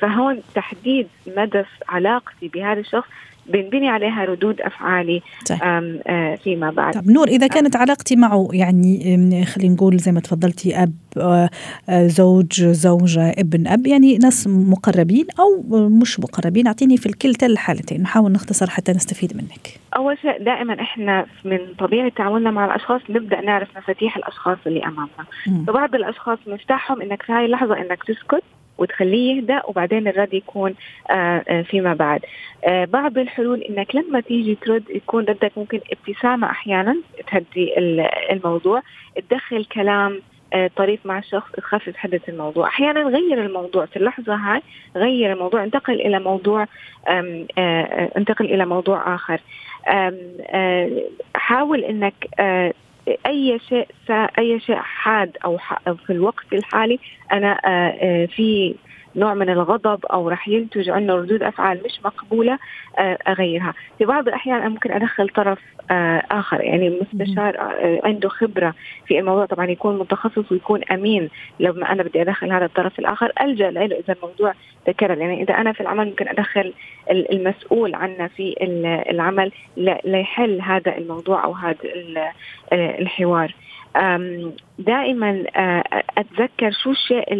فهون 0.00 0.42
تحديد 0.54 1.09
مدى 1.26 1.62
علاقتي 1.88 2.48
بهذا 2.48 2.80
الشخص 2.80 3.09
بنبني 3.53 3.89
عليها 3.89 4.25
ردود 4.25 4.61
أفعالي 4.61 5.23
آه، 5.63 6.35
فيما 6.45 6.71
بعد. 6.71 6.95
طب 6.95 7.11
نور 7.11 7.29
إذا 7.29 7.47
كانت 7.47 7.77
علاقتي 7.77 8.17
معه 8.17 8.49
يعني 8.53 9.45
خلينا 9.45 9.75
نقول 9.75 9.97
زي 9.97 10.13
ما 10.13 10.21
تفضلتي 10.21 10.83
أب 10.83 10.93
آه، 11.17 11.51
آه، 11.89 12.07
زوج 12.07 12.63
زوجة 12.63 13.31
ابن 13.31 13.67
أب 13.67 13.87
يعني 13.87 14.19
ناس 14.19 14.47
مقربين 14.47 15.27
أو 15.41 15.63
مش 15.89 16.21
مقربين 16.21 16.67
أعطيني 16.67 16.97
في 16.97 17.07
الكلتا 17.07 17.47
الحالتين 17.47 18.03
نحاول 18.03 18.33
نختصر 18.33 18.71
حتى 18.71 18.93
نستفيد 18.93 19.37
منك. 19.37 19.81
أول 19.97 20.19
شيء 20.19 20.45
دائما 20.45 20.81
إحنا 20.81 21.27
من 21.45 21.59
طبيعة 21.79 22.09
تعاملنا 22.09 22.51
مع 22.51 22.65
الأشخاص 22.65 23.01
نبدأ 23.11 23.41
نعرف 23.41 23.69
مفاتيح 23.77 24.17
الأشخاص 24.17 24.59
اللي 24.67 24.85
أمامنا. 24.85 25.65
فبعض 25.67 25.95
الأشخاص 25.95 26.39
مفتاحهم 26.47 27.03
إنك 27.03 27.23
في 27.23 27.33
هاي 27.33 27.45
اللحظة 27.45 27.79
إنك 27.81 28.05
تسكت 28.05 28.43
وتخليه 28.81 29.37
يهدأ 29.37 29.62
وبعدين 29.64 30.09
الرد 30.09 30.35
يكون 30.35 30.75
آه، 31.11 31.43
آه، 31.49 31.62
فيما 31.62 31.95
بعد. 31.95 32.21
آه، 32.64 32.85
بعض 32.85 33.19
الحلول 33.19 33.62
إنك 33.62 33.95
لما 33.95 34.21
تيجي 34.21 34.55
ترد 34.55 34.90
يكون 34.90 35.25
ردك 35.25 35.53
ممكن 35.57 35.81
ابتسامة 35.93 36.51
أحيانا 36.51 36.97
تهدي 37.31 37.79
الموضوع. 38.31 38.83
تدخل 39.31 39.64
كلام 39.64 40.21
طريف 40.77 41.07
مع 41.07 41.19
الشخص 41.19 41.53
تخفف 41.53 41.97
حدة 41.97 42.21
الموضوع. 42.29 42.66
أحيانا 42.66 43.03
غير 43.03 43.47
الموضوع 43.47 43.87
في 43.87 43.97
اللحظة 43.97 44.35
هاي 44.35 44.62
غير 44.97 45.33
الموضوع 45.33 45.64
انتقل 45.64 46.01
إلى 46.01 46.19
موضوع 46.19 46.66
انتقل 48.16 48.45
إلى 48.45 48.66
موضوع 48.66 49.14
آخر. 49.14 49.40
حاول 51.35 51.85
أنك 51.85 52.14
أي 53.27 53.59
شيء 53.68 53.87
أي 54.38 54.61
شيء 54.61 54.77
حاد 54.77 55.37
أو 55.44 55.59
في 56.07 56.11
الوقت 56.11 56.53
الحالي 56.53 56.99
أنا 57.33 57.53
آه، 57.64 57.96
آه، 58.03 58.27
في 58.27 58.75
نوع 59.16 59.35
من 59.35 59.51
الغضب 59.51 60.07
أو 60.07 60.29
راح 60.29 60.49
ينتج 60.49 60.90
عنه 60.90 61.14
ردود 61.14 61.42
أفعال 61.42 61.81
مش 61.85 62.01
مقبولة 62.05 62.59
آه، 62.99 63.18
أغيرها. 63.29 63.75
في 63.99 64.05
بعض 64.05 64.29
الأحيان 64.29 64.70
ممكن 64.70 64.92
أدخل 64.92 65.29
طرف 65.29 65.59
آه، 65.90 66.23
آخر. 66.31 66.61
يعني 66.61 66.88
المستشار 66.88 67.59
آه، 67.59 68.01
عنده 68.05 68.29
خبرة 68.29 68.75
في 69.07 69.18
الموضوع 69.18 69.46
طبعا 69.46 69.66
يكون 69.66 69.99
متخصص 69.99 70.53
ويكون 70.53 70.85
أمين. 70.85 71.29
لما 71.61 71.92
أنا 71.92 72.03
بدي 72.03 72.23
أدخل 72.23 72.53
هذا 72.53 72.64
الطرف 72.64 72.99
الآخر 72.99 73.33
ألجأ 73.40 73.70
له 73.70 73.85
إذا 73.85 74.14
الموضوع 74.14 74.55
تكرر 74.87 75.18
يعني 75.18 75.42
إذا 75.42 75.55
أنا 75.55 75.73
في 75.73 75.81
العمل 75.81 76.07
ممكن 76.07 76.29
أدخل 76.29 76.73
المسؤول 77.11 77.94
عنا 77.94 78.29
في 78.29 78.55
العمل 79.11 79.53
ليحل 80.05 80.61
هذا 80.61 80.99
الموضوع 80.99 81.44
أو 81.44 81.53
هذا 81.53 81.77
الحوار. 82.73 83.55
دائما 84.79 85.44
أتذكر 86.18 86.70
شو 86.70 86.90
الشيء 86.90 87.35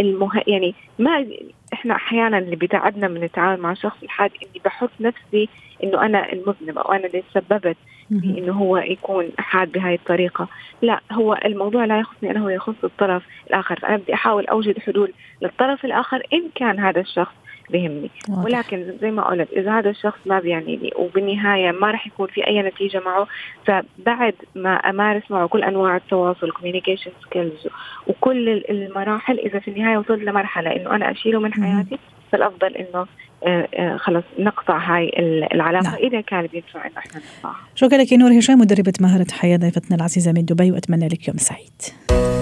المه... 0.00 0.42
يعني 0.46 0.74
ما 0.98 1.26
إحنا 1.72 1.94
أحيانا 1.94 2.38
اللي 2.38 2.56
بتعبنا 2.56 3.08
من 3.08 3.22
التعامل 3.22 3.60
مع 3.62 3.74
شخص 3.74 4.02
الحاد 4.02 4.30
إني 4.42 4.60
بحط 4.64 4.90
نفسي 5.00 5.48
إنه 5.84 6.06
أنا 6.06 6.32
المذنبه 6.32 6.80
أو 6.80 6.92
أنا 6.92 7.06
اللي 7.06 7.22
تسببت 7.34 7.76
إنه 8.12 8.52
هو 8.52 8.76
يكون 8.76 9.30
حاد 9.38 9.72
بهاي 9.72 9.94
الطريقة، 9.94 10.48
لا 10.82 11.00
هو 11.12 11.38
الموضوع 11.44 11.84
لا 11.84 11.98
يخصني 11.98 12.30
أنا 12.30 12.40
هو 12.40 12.48
يخص 12.48 12.84
الطرف 12.84 13.22
الآخر، 13.46 13.78
فأنا 13.80 13.96
بدي 13.96 14.14
أحاول 14.14 14.46
أوجد 14.46 14.78
حلول 14.78 15.12
للطرف 15.42 15.84
الآخر 15.84 16.22
إن 16.32 16.42
كان 16.54 16.78
هذا 16.80 17.00
الشخص 17.00 17.34
بيهمني 17.70 18.10
واضح. 18.28 18.44
ولكن 18.44 18.94
زي 19.00 19.10
ما 19.10 19.22
قلت 19.22 19.52
إذا 19.52 19.78
هذا 19.78 19.90
الشخص 19.90 20.18
ما 20.26 20.40
بيعنيني 20.40 20.90
وبالنهاية 20.96 21.70
ما 21.70 21.90
راح 21.90 22.06
يكون 22.06 22.26
في 22.26 22.46
أي 22.46 22.62
نتيجة 22.62 23.02
معه 23.06 23.26
فبعد 23.66 24.34
ما 24.54 24.74
أمارس 24.74 25.30
معه 25.30 25.46
كل 25.48 25.62
أنواع 25.62 25.96
التواصل 25.96 26.50
communication 26.50 27.10
skills 27.26 27.68
وكل 28.06 28.48
المراحل 28.48 29.38
إذا 29.38 29.58
في 29.58 29.68
النهاية 29.68 29.98
وصلت 29.98 30.22
لمرحلة 30.22 30.76
إنه 30.76 30.96
أنا 30.96 31.10
أشيله 31.10 31.40
من 31.40 31.54
حياتي 31.54 31.98
فالأفضل 32.32 32.76
إنه 32.76 33.06
آه، 33.46 33.68
آه، 33.74 33.96
خلص 33.96 34.24
نقطع 34.38 34.78
هاي 34.78 35.10
العلاقة 35.52 35.82
نعم. 35.82 35.94
إذا 35.94 36.20
كان 36.20 36.46
بينفع 36.46 36.86
إنه 36.86 36.98
إحنا 36.98 37.20
نقطعها. 37.20 37.60
شكرا 37.74 37.98
لك 37.98 38.12
نور 38.12 38.38
هشام 38.38 38.58
مدربة 38.58 38.92
مهارة 39.00 39.26
حياة 39.32 39.56
ضيفتنا 39.56 39.96
العزيزة 39.96 40.32
من 40.32 40.44
دبي 40.44 40.72
وأتمنى 40.72 41.08
لك 41.08 41.28
يوم 41.28 41.36
سعيد. 41.36 42.41